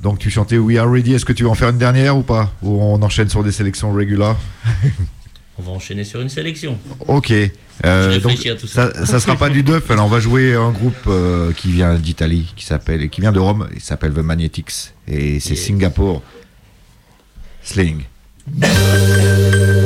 Donc 0.00 0.20
tu 0.20 0.30
chantais 0.30 0.58
We 0.58 0.78
Are 0.78 0.88
Ready, 0.88 1.14
est-ce 1.14 1.24
que 1.24 1.32
tu 1.32 1.42
veux 1.42 1.48
en 1.48 1.56
faire 1.56 1.70
une 1.70 1.78
dernière 1.78 2.16
ou 2.16 2.22
pas? 2.22 2.52
Ou 2.62 2.80
on 2.80 3.02
enchaîne 3.02 3.28
sur 3.28 3.42
des 3.42 3.50
sélections 3.50 3.92
régulières? 3.92 4.36
On 5.58 5.62
va 5.62 5.72
enchaîner 5.72 6.04
sur 6.04 6.20
une 6.20 6.28
sélection. 6.28 6.78
Ok. 7.06 7.32
Euh, 7.84 8.12
Je 8.12 8.18
donc, 8.20 8.46
à 8.46 8.54
tout 8.54 8.66
ça. 8.66 8.92
ça, 8.94 9.06
ça 9.06 9.20
sera 9.20 9.36
pas 9.36 9.48
du 9.48 9.62
duff, 9.64 9.90
alors 9.90 10.06
on 10.06 10.08
va 10.08 10.20
jouer 10.20 10.54
un 10.54 10.70
groupe 10.70 10.94
euh, 11.06 11.52
qui 11.52 11.70
vient 11.72 11.94
d'Italie, 11.94 12.52
qui 12.56 12.64
s'appelle, 12.64 13.08
qui 13.08 13.20
vient 13.20 13.32
de 13.32 13.38
Rome, 13.40 13.68
il 13.74 13.80
s'appelle 13.80 14.12
The 14.12 14.18
Magnetics, 14.18 14.92
et 15.06 15.40
c'est. 15.40 15.54
Singapour 15.56 16.22
Sling. 17.62 18.02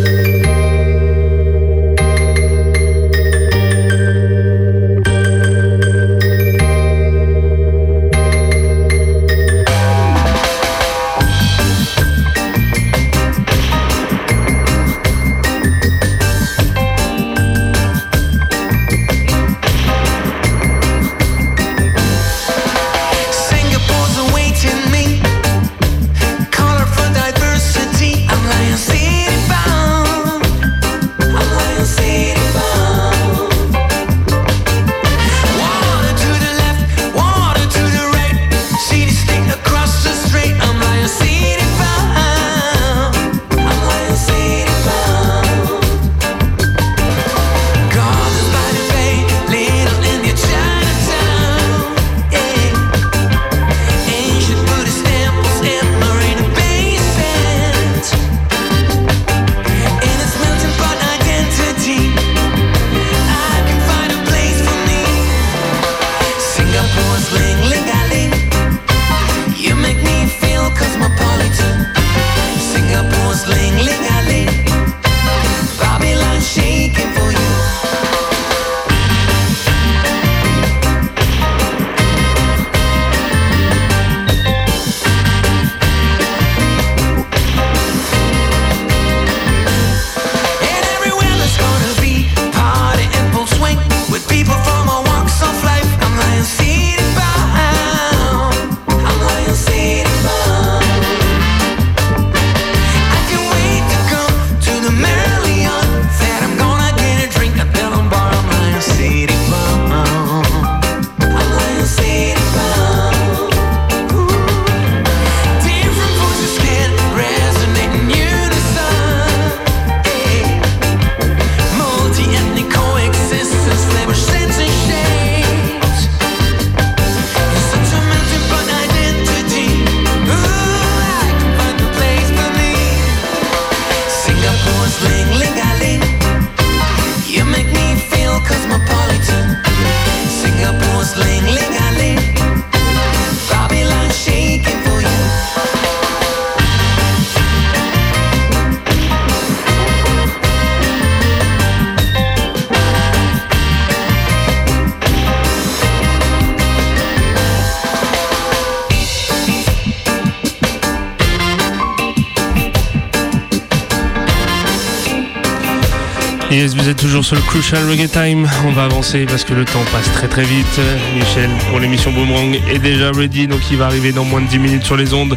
toujours 166.94 167.24
sur 167.24 167.36
le 167.36 167.42
Crucial 167.42 167.88
Reggae 167.88 168.10
Time. 168.10 168.48
On 168.66 168.72
va 168.72 168.84
avancer 168.84 169.24
parce 169.26 169.44
que 169.44 169.54
le 169.54 169.64
temps 169.64 169.84
passe 169.92 170.10
très 170.12 170.28
très 170.28 170.42
vite. 170.42 170.80
Michel, 171.14 171.50
pour 171.70 171.78
l'émission 171.78 172.12
Boomerang, 172.12 172.58
est 172.70 172.78
déjà 172.78 173.12
ready, 173.12 173.46
donc 173.46 173.60
il 173.70 173.76
va 173.76 173.86
arriver 173.86 174.12
dans 174.12 174.24
moins 174.24 174.40
de 174.40 174.46
10 174.46 174.58
minutes 174.58 174.82
sur 174.82 174.96
les 174.96 175.14
ondes. 175.14 175.36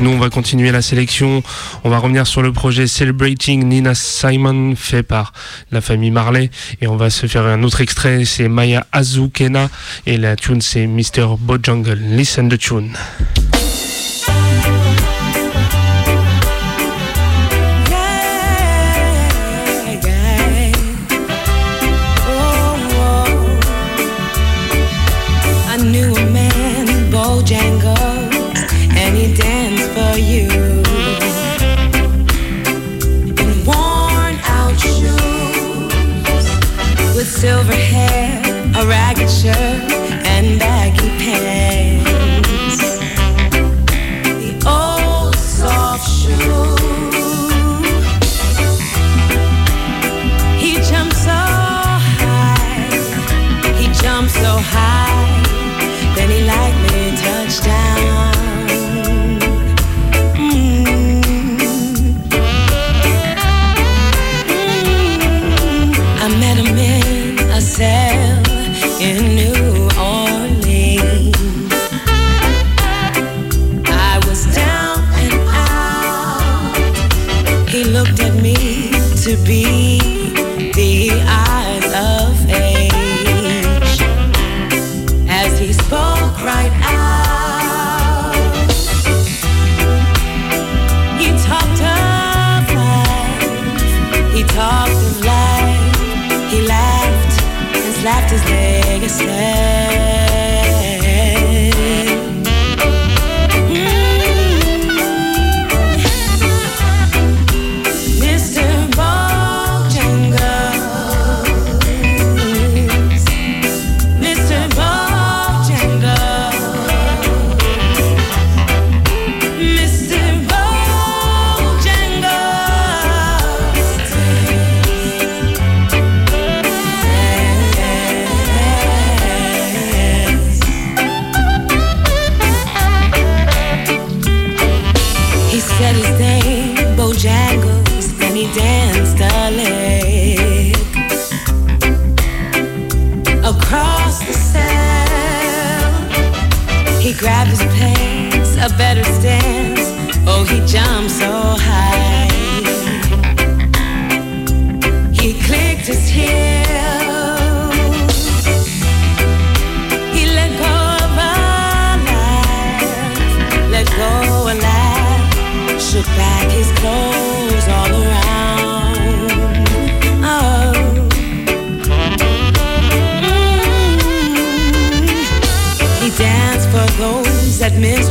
Nous, 0.00 0.10
on 0.10 0.18
va 0.18 0.28
continuer 0.28 0.70
la 0.70 0.82
sélection. 0.82 1.42
On 1.84 1.90
va 1.90 1.98
revenir 1.98 2.26
sur 2.26 2.42
le 2.42 2.52
projet 2.52 2.86
Celebrating 2.86 3.64
Nina 3.64 3.94
Simon, 3.94 4.74
fait 4.76 5.02
par 5.02 5.32
la 5.70 5.80
famille 5.80 6.10
Marley. 6.10 6.50
Et 6.80 6.86
on 6.86 6.96
va 6.96 7.10
se 7.10 7.26
faire 7.26 7.46
un 7.46 7.62
autre 7.62 7.80
extrait, 7.80 8.24
c'est 8.24 8.48
Maya 8.48 8.86
Azukena. 8.92 9.70
Et 10.06 10.16
la 10.16 10.36
tune, 10.36 10.60
c'est 10.60 10.86
Mr. 10.86 11.36
Bojungle. 11.38 11.98
Listen 12.00 12.48
the 12.48 12.58
tune. 12.58 12.92
A 39.22 39.71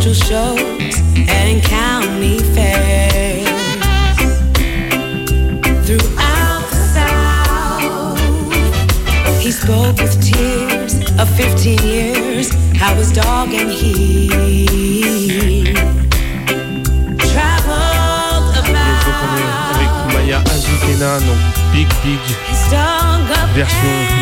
minstrel 0.04 0.56
shows 0.56 1.00
and 1.30 1.62
county 1.64 2.40
fairs. 2.56 3.46
Throughout 5.86 6.66
the 6.72 6.78
South, 6.96 8.20
he 9.42 9.52
spoke 9.52 9.98
with 9.98 10.20
tears 10.22 10.96
of 11.20 11.30
15 11.36 11.84
years, 11.84 12.50
how 12.76 12.96
his 12.96 13.12
dog 13.12 13.50
and 13.54 13.70
he 13.70 14.28
traveled 17.18 18.58
about. 18.58 18.82
avec 19.76 19.92
Maya 20.14 20.40
Azukena, 20.46 21.20
donc 21.20 21.40
Big 21.74 21.88
Big 22.04 22.20
His 22.50 22.72
dog 22.72 23.12
up 23.12 23.21
version 23.54 23.78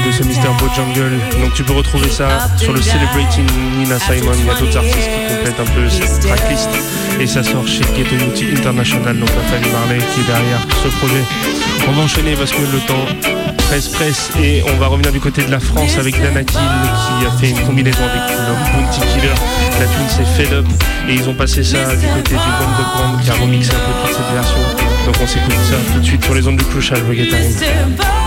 de 0.05 0.11
ce 0.11 0.23
Mr. 0.23 0.49
Bojangle. 0.59 1.19
Donc 1.41 1.53
tu 1.53 1.63
peux 1.63 1.73
retrouver 1.73 2.09
ça 2.09 2.47
sur 2.57 2.73
le 2.73 2.81
Celebrating 2.81 3.45
Nina 3.77 3.99
Simon. 3.99 4.31
Il 4.39 4.45
y 4.45 4.49
a 4.49 4.55
d'autres 4.55 4.77
artistes 4.77 4.97
qui 4.97 5.35
complètent 5.35 5.59
un 5.59 5.73
peu 5.73 5.89
cette 5.89 6.19
tracklist. 6.21 6.69
Et 7.19 7.27
ça 7.27 7.43
sort 7.43 7.67
chez 7.67 7.81
Ghetto 7.95 8.15
Unity 8.15 8.47
International, 8.55 9.17
donc 9.17 9.29
la 9.29 9.41
famille 9.43 9.71
Marley 9.71 9.97
qui 9.97 10.21
est 10.21 10.23
derrière 10.23 10.59
ce 10.83 10.87
projet. 10.97 11.23
On 11.87 11.91
va 11.91 12.03
enchaîner 12.03 12.35
parce 12.35 12.51
que 12.51 12.61
le 12.61 12.79
temps 12.87 13.05
presse 13.69 13.87
presse 13.89 14.31
et 14.41 14.63
on 14.67 14.77
va 14.77 14.87
revenir 14.87 15.11
du 15.11 15.19
côté 15.19 15.43
de 15.43 15.51
la 15.51 15.59
France 15.59 15.97
avec 15.97 16.19
Dana 16.21 16.43
Kill 16.43 16.59
qui 16.59 17.25
a 17.25 17.31
fait 17.31 17.49
une 17.49 17.65
combinaison 17.67 18.03
avec 18.03 18.37
le 18.37 18.81
Bounty 18.81 18.99
Killer. 19.01 19.33
La 19.79 19.85
tune 19.85 20.07
c'est 20.07 20.25
Fed 20.25 20.53
Up 20.53 20.65
et 21.07 21.13
ils 21.13 21.29
ont 21.29 21.35
passé 21.35 21.63
ça 21.63 21.95
du 21.95 22.07
côté 22.07 22.31
du 22.31 22.35
Band 22.35 22.77
de 22.77 22.83
Brand 22.83 23.21
qui 23.21 23.29
a 23.29 23.33
remixé 23.33 23.71
un 23.71 23.79
peu 23.79 24.07
toute 24.07 24.15
cette 24.15 24.33
version. 24.33 24.57
Donc 25.05 25.15
on 25.21 25.27
s'écoute 25.27 25.53
ça 25.69 25.75
tout 25.93 25.99
de 25.99 26.05
suite 26.05 26.23
sur 26.23 26.33
les 26.33 26.47
ondes 26.47 26.57
de 26.57 26.63
Crucial 26.63 27.01
Reggae 27.07 27.27
Time. 27.27 28.18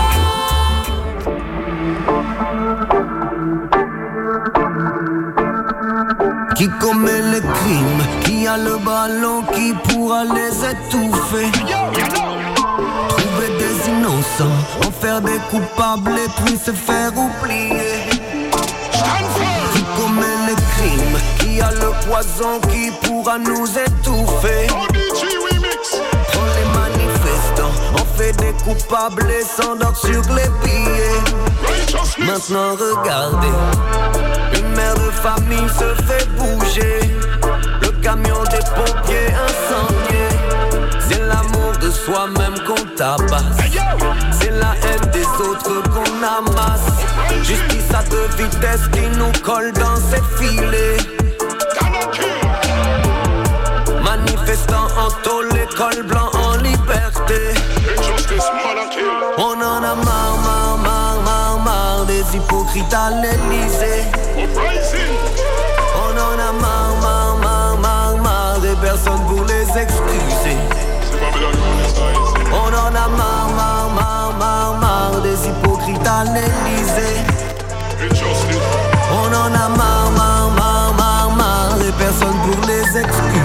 Qui 6.55 6.69
commet 6.79 7.21
le 7.31 7.41
crime, 7.41 8.03
qui 8.23 8.47
a 8.47 8.57
le 8.57 8.77
ballon, 8.77 9.43
qui 9.53 9.73
pourra 9.73 10.23
les 10.23 10.53
étouffer. 10.71 11.51
Trouver 13.09 13.49
des 13.57 13.89
innocents, 13.89 14.59
en 14.85 14.91
faire 14.91 15.21
des 15.21 15.39
coupables 15.49 16.11
et 16.11 16.29
puis 16.43 16.57
se 16.57 16.71
faire 16.71 17.11
oublier. 17.17 18.03
Qui 19.73 19.83
commet 19.97 20.37
le 20.47 20.55
crime, 20.55 21.17
qui 21.39 21.59
a 21.59 21.71
le 21.71 21.91
poison, 22.07 22.59
qui 22.71 22.91
pourra 23.01 23.39
nous 23.39 23.67
étouffer. 23.67 24.67
Prends 26.27 26.51
les 26.57 26.67
manifestants, 26.79 27.75
on 27.95 28.05
fait 28.17 28.33
des 28.37 28.53
coupables 28.63 29.29
et 29.31 29.43
s'endort 29.43 29.97
sur 29.97 30.21
les 30.35 30.49
billets. 30.63 31.21
Maintenant 32.19 32.75
regardez, 32.75 33.55
une 34.59 34.69
mère 34.75 34.93
de 34.95 35.11
famille 35.23 35.69
se 35.69 35.89
fait 36.03 36.27
bouger. 36.37 36.99
Le 37.81 37.89
camion 38.01 38.43
des 38.51 38.65
pompiers 38.75 39.31
incendié. 39.47 40.25
C'est 40.99 41.21
l'amour 41.21 41.71
de 41.81 41.89
soi-même 41.89 42.55
qu'on 42.67 42.83
tabasse. 42.97 43.57
C'est 44.31 44.51
la 44.51 44.73
haine 44.83 45.09
des 45.13 45.25
autres 45.47 45.81
qu'on 45.93 46.13
amasse. 46.39 46.91
Justice 47.41 47.89
à 47.97 48.03
deux 48.09 48.27
vitesses 48.37 48.87
qui 48.91 49.05
nous 49.17 49.31
colle 49.41 49.71
dans 49.73 49.95
ses 49.95 50.23
filets. 50.37 50.97
Manifestants 54.03 54.89
en 55.05 55.09
tôle, 55.23 55.47
l'école 55.53 56.03
blanc 56.03 56.31
en 56.33 56.57
liberté. 56.57 57.39
On 59.37 59.53
en 59.53 59.83
a 59.83 59.95
marre, 59.95 60.42
hypocrites 62.33 62.93
à 62.93 63.09
l'Elysée. 63.09 64.03
On 65.95 66.11
en 66.17 66.33
a 66.39 66.51
marre, 66.59 66.95
marre, 67.01 67.77
marre, 67.77 68.17
marre, 68.17 68.59
des 68.59 68.75
personnes 68.75 69.23
pour 69.27 69.45
les 69.45 69.61
excuser. 69.61 70.57
On 72.51 72.73
en 72.73 72.95
a 72.95 73.07
marre, 73.07 73.49
marre, 73.55 74.33
marre, 74.39 74.77
marre 74.79 75.21
des 75.21 75.47
hypocrites 75.47 76.07
à 76.07 76.23
l'Elysée. 76.25 77.17
On 79.11 79.27
en 79.33 79.53
a 79.53 79.69
marre, 79.69 80.11
marre, 80.11 80.49
marre, 80.51 80.93
marre, 80.93 81.31
marre 81.35 81.77
des 81.77 81.91
personnes 81.91 82.39
pour 82.45 82.67
les 82.67 82.97
excuser. 82.97 83.42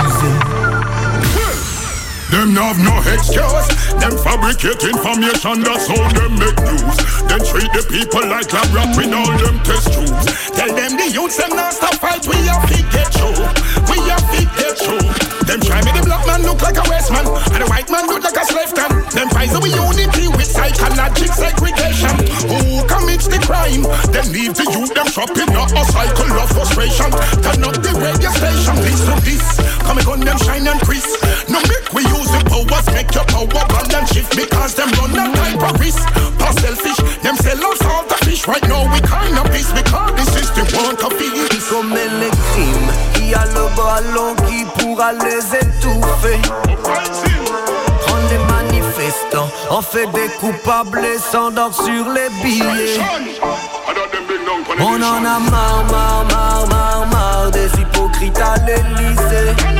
Them 2.31 2.53
have 2.57 2.79
no 2.79 3.01
excuse. 3.11 3.69
Them 3.97 4.13
fabricate 4.19 4.85
information, 4.85 5.63
that's 5.65 5.89
how 5.89 6.09
them 6.13 6.39
make 6.39 6.59
news. 6.61 6.97
Then 7.25 7.41
treat 7.41 7.73
the 7.73 7.87
people 7.89 8.29
like 8.29 8.53
lab 8.53 8.69
rat 8.75 8.97
with 8.97 9.13
all 9.15 9.33
them 9.39 9.59
test 9.65 9.93
tubes. 9.93 10.27
Tell 10.53 10.69
them 10.69 10.97
the 10.97 11.09
youths 11.11 11.39
them 11.39 11.57
not 11.57 11.73
stop 11.73 11.95
fight, 11.95 12.27
we 12.29 12.37
have 12.47 12.69
to 12.69 12.83
get 12.93 13.13
through. 13.15 13.41
We 13.89 13.99
have 14.11 14.29
to 14.37 14.45
get 14.61 14.79
through. 14.79 15.38
Them 15.49 15.65
try 15.65 15.81
me 15.81 15.97
the 15.97 16.05
black 16.05 16.29
man 16.29 16.45
look 16.45 16.61
like 16.61 16.77
a 16.77 16.85
west 16.93 17.09
man, 17.09 17.25
and 17.25 17.65
the 17.65 17.69
white 17.73 17.89
man 17.89 18.05
look 18.05 18.21
like 18.21 18.37
a 18.37 18.45
slave 18.45 18.69
man. 18.77 19.01
Them 19.17 19.33
fights 19.33 19.57
we 19.57 19.73
unity 19.73 20.29
with 20.29 20.45
psychological 20.45 21.33
segregation. 21.33 22.13
Who 22.53 22.85
commits 22.85 23.33
the 23.33 23.41
crime? 23.41 23.81
Them 24.13 24.29
leave 24.29 24.53
the 24.53 24.69
youth 24.69 24.93
them 24.93 25.09
shopping 25.09 25.49
up 25.57 25.73
a 25.73 25.89
cycle 25.89 26.37
of 26.37 26.53
frustration. 26.53 27.09
Turn 27.41 27.65
up 27.65 27.81
the 27.81 27.97
radio 27.97 28.29
station, 28.37 28.77
this 28.85 29.01
to 29.09 29.17
this. 29.25 29.45
Come 29.89 29.97
on 30.05 30.21
them 30.21 30.37
shine 30.37 30.69
and 30.69 30.85
crease. 30.85 31.17
No 31.49 31.65
make 31.65 31.97
we 31.97 32.05
use 32.05 32.29
the 32.29 32.45
powers, 32.45 32.85
make 32.93 33.09
your 33.17 33.25
power 33.33 33.49
run 33.49 33.89
and 33.89 34.05
shift 34.05 34.37
because 34.37 34.77
them 34.77 34.93
run 35.01 35.17
a 35.17 35.33
type 35.33 35.65
of 35.65 35.81
risk. 35.81 36.05
Pass 36.37 36.61
selfish, 36.61 37.01
them 37.25 37.41
sell 37.41 37.65
us 37.65 37.81
all 37.89 38.05
the 38.05 38.21
fish. 38.29 38.45
Right 38.45 38.69
now 38.69 38.85
we 38.93 39.01
kind 39.01 39.33
of 39.41 39.49
peace 39.49 39.73
because 39.73 40.13
the 40.13 40.25
system 40.29 40.69
want 40.77 41.01
to 41.01 41.09
feed. 41.17 41.57
Commet 41.73 42.09
les 42.21 42.33
crimes, 42.53 42.93
qui 43.29 43.35
a 43.35 43.45
le 43.45 43.69
ballon, 43.77 44.35
qui 44.47 44.65
pourra 44.79 45.13
les 45.13 45.45
étouffer. 45.57 46.41
Prends 48.01 48.29
des 48.29 48.39
manifestants, 48.53 49.51
on 49.71 49.83
fait 49.83 50.07
des 50.13 50.29
coupables 50.41 51.05
et 51.05 51.19
s'endort 51.19 51.75
sur 51.75 52.09
les 52.11 52.31
billets. 52.43 53.01
On 54.81 55.03
en 55.03 55.25
a 55.25 55.39
marre, 55.39 55.85
marre, 55.91 56.25
marre, 56.31 56.67
marre, 56.69 57.07
marre 57.09 57.51
des 57.51 57.69
hypocrites 57.81 58.39
à 58.39 58.57
l'Elysée. 58.67 59.78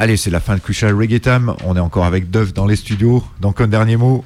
Allez, 0.00 0.16
c'est 0.16 0.30
la 0.30 0.40
fin 0.40 0.54
de 0.54 0.60
Crucial 0.60 0.94
Reggae 0.94 1.20
Time. 1.20 1.54
On 1.64 1.76
est 1.76 1.80
encore 1.80 2.04
avec 2.04 2.30
Duff 2.30 2.54
dans 2.54 2.66
les 2.66 2.76
studios. 2.76 3.22
Donc, 3.40 3.60
un 3.60 3.66
dernier 3.66 3.96
mot. 3.96 4.24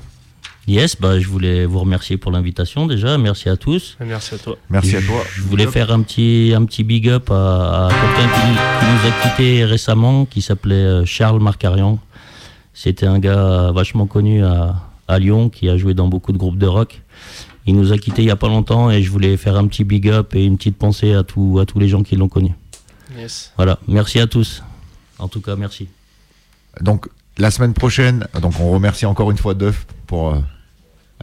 Yes, 0.69 0.97
bah, 1.01 1.19
je 1.19 1.27
voulais 1.27 1.65
vous 1.67 1.81
remercier 1.81 2.17
pour 2.19 2.31
l'invitation 2.31 2.87
déjà. 2.87 3.17
Merci 3.19 3.49
à 3.49 3.57
tous. 3.57 3.97
Merci 4.05 4.35
à 4.35 4.39
toi. 4.39 4.57
Merci 4.71 4.97
à 4.97 5.01
Je- 5.01 5.07
toi. 5.07 5.23
Je 5.35 5.43
voulais 5.43 5.67
faire 5.67 5.91
un 5.91 6.03
petit, 6.03 6.53
un 6.55 6.65
petit 6.67 6.85
big 6.85 7.09
up 7.09 7.31
à, 7.31 7.87
à 7.87 7.89
quelqu'un 7.89 8.33
qui, 8.33 8.47
nous- 8.49 8.55
qui 8.55 8.87
nous 9.07 9.09
a 9.11 9.23
quittés 9.31 9.65
récemment, 9.65 10.25
qui 10.27 10.41
s'appelait 10.43 10.75
euh, 10.75 11.05
Charles 11.07 11.41
Marcarian. 11.41 11.99
C'était 12.75 13.07
un 13.07 13.19
gars 13.19 13.73
vachement 13.75 14.07
connu 14.07 14.45
à, 14.45 14.77
à 15.09 15.19
Lyon, 15.19 15.49
qui 15.49 15.69
a 15.69 15.77
joué 15.77 15.95
dans 15.95 16.07
beaucoup 16.07 16.33
de 16.33 16.39
groupes 16.39 16.59
de 16.59 16.67
rock. 16.67 17.03
Il 17.67 17.75
nous 17.77 17.93
a 17.93 17.99
quittés 17.99 18.23
il 18.23 18.29
y 18.29 18.31
a 18.31 18.37
pas 18.37 18.49
longtemps 18.49 18.91
et 18.91 19.03
je 19.03 19.11
voulais 19.11 19.37
faire 19.37 19.57
un 19.57 19.67
petit 19.67 19.85
big 19.85 20.09
up 20.09 20.35
et 20.35 20.45
une 20.45 20.57
petite 20.59 20.77
pensée 20.77 21.13
à, 21.15 21.23
tout, 21.23 21.59
à 21.61 21.67
tous 21.67 21.79
les 21.81 21.89
gens 21.89 22.03
qui 22.03 22.15
l'ont 22.17 22.29
connu. 22.29 22.53
Yes. 23.19 23.53
Voilà, 23.57 23.79
merci 23.89 24.21
à 24.21 24.27
tous. 24.27 24.63
En 25.19 25.29
tout 25.29 25.41
cas, 25.41 25.57
merci. 25.57 25.89
Donc, 26.81 27.09
la 27.39 27.51
semaine 27.51 27.75
prochaine, 27.75 28.27
donc 28.41 28.55
on 28.61 28.71
remercie 28.71 29.07
encore 29.07 29.31
une 29.31 29.39
fois 29.39 29.55
Duff 29.55 29.87
pour 30.07 30.35
euh, 30.35 30.39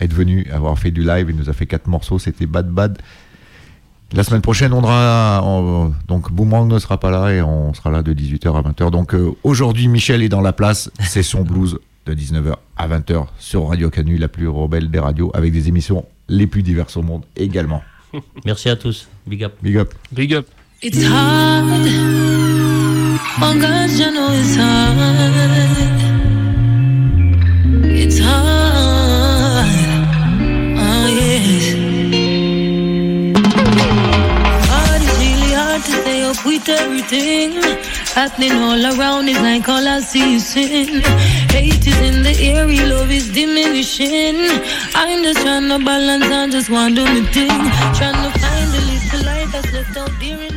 être 0.01 0.13
venu, 0.13 0.47
avoir 0.51 0.77
fait 0.79 0.91
du 0.91 1.03
live. 1.03 1.27
Il 1.29 1.35
nous 1.35 1.49
a 1.49 1.53
fait 1.53 1.65
quatre 1.67 1.87
morceaux. 1.87 2.19
C'était 2.19 2.45
Bad 2.45 2.69
Bad. 2.69 2.97
La 4.13 4.23
semaine 4.23 4.41
prochaine, 4.41 4.73
on 4.73 4.83
aura. 4.83 5.41
on- 5.43 5.93
donc, 6.07 6.31
Boomerang 6.31 6.67
ne 6.67 6.79
sera 6.79 6.99
pas 6.99 7.11
là 7.11 7.31
et 7.31 7.41
on 7.43 7.73
sera 7.75 7.91
là 7.91 8.01
de 8.01 8.11
18h 8.13 8.55
à 8.55 8.61
20h. 8.61 8.89
Donc, 8.91 9.13
euh, 9.13 9.31
aujourd'hui, 9.43 9.87
Michel 9.87 10.23
est 10.23 10.29
dans 10.29 10.41
la 10.41 10.53
place. 10.53 10.89
C'est 10.99 11.21
son 11.23 11.43
blues 11.43 11.77
de 12.07 12.13
19h 12.15 12.55
à 12.75 12.87
20h 12.87 13.27
sur 13.37 13.67
Radio 13.67 13.89
Canu, 13.91 14.17
la 14.17 14.27
plus 14.27 14.47
rebelle 14.47 14.89
des 14.89 14.97
radios, 14.99 15.29
avec 15.35 15.51
des 15.53 15.67
émissions 15.67 16.05
les 16.27 16.47
plus 16.47 16.63
diverses 16.63 16.97
au 16.97 17.03
monde 17.03 17.23
également. 17.35 17.83
Merci 18.45 18.69
à 18.69 18.75
tous. 18.75 19.07
Big 19.27 19.43
up. 19.43 19.53
Big 19.61 19.77
up. 19.77 19.93
Big 20.11 20.33
up. 20.33 20.47
It's 20.81 21.03
hard. 21.05 22.48
Oh 23.41 23.57
God, 23.59 23.89
you 23.89 24.11
know 24.11 24.31
it's 24.33 24.55
hard. 24.55 24.97
It's 27.85 28.19
hard. 28.19 29.65
Oh 30.75 30.83
ah, 30.83 31.07
yes. 31.07 31.65
Hard, 34.69 35.01
really 35.19 35.53
hard 35.53 35.81
to 35.83 35.91
stay 36.01 36.21
up 36.23 36.45
with 36.45 36.67
everything 36.67 37.53
happening 38.13 38.51
all 38.51 38.83
around. 38.91 39.29
It's 39.29 39.39
like 39.39 39.69
all 39.69 39.87
I 39.87 40.01
see 40.01 40.35
is 40.35 40.45
sin. 40.45 41.01
Hate 41.55 41.87
is 41.87 41.99
in 42.09 42.23
the 42.23 42.35
air, 42.41 42.67
love 42.89 43.09
is 43.09 43.31
diminishing. 43.31 44.37
I'm 44.95 45.23
just 45.23 45.41
trying 45.41 45.69
to 45.69 45.79
balance 45.79 46.25
and 46.25 46.51
just 46.51 46.69
want 46.69 46.95
to 46.97 47.05
do 47.05 47.21
my 47.21 47.31
thing. 47.31 47.59
Trying 47.97 48.19
to 48.25 48.31
find 48.39 48.69
the 48.75 48.81
little 48.89 49.25
light 49.25 49.49
that's 49.53 49.71
left 49.71 49.97
out 49.97 50.11
there. 50.19 50.48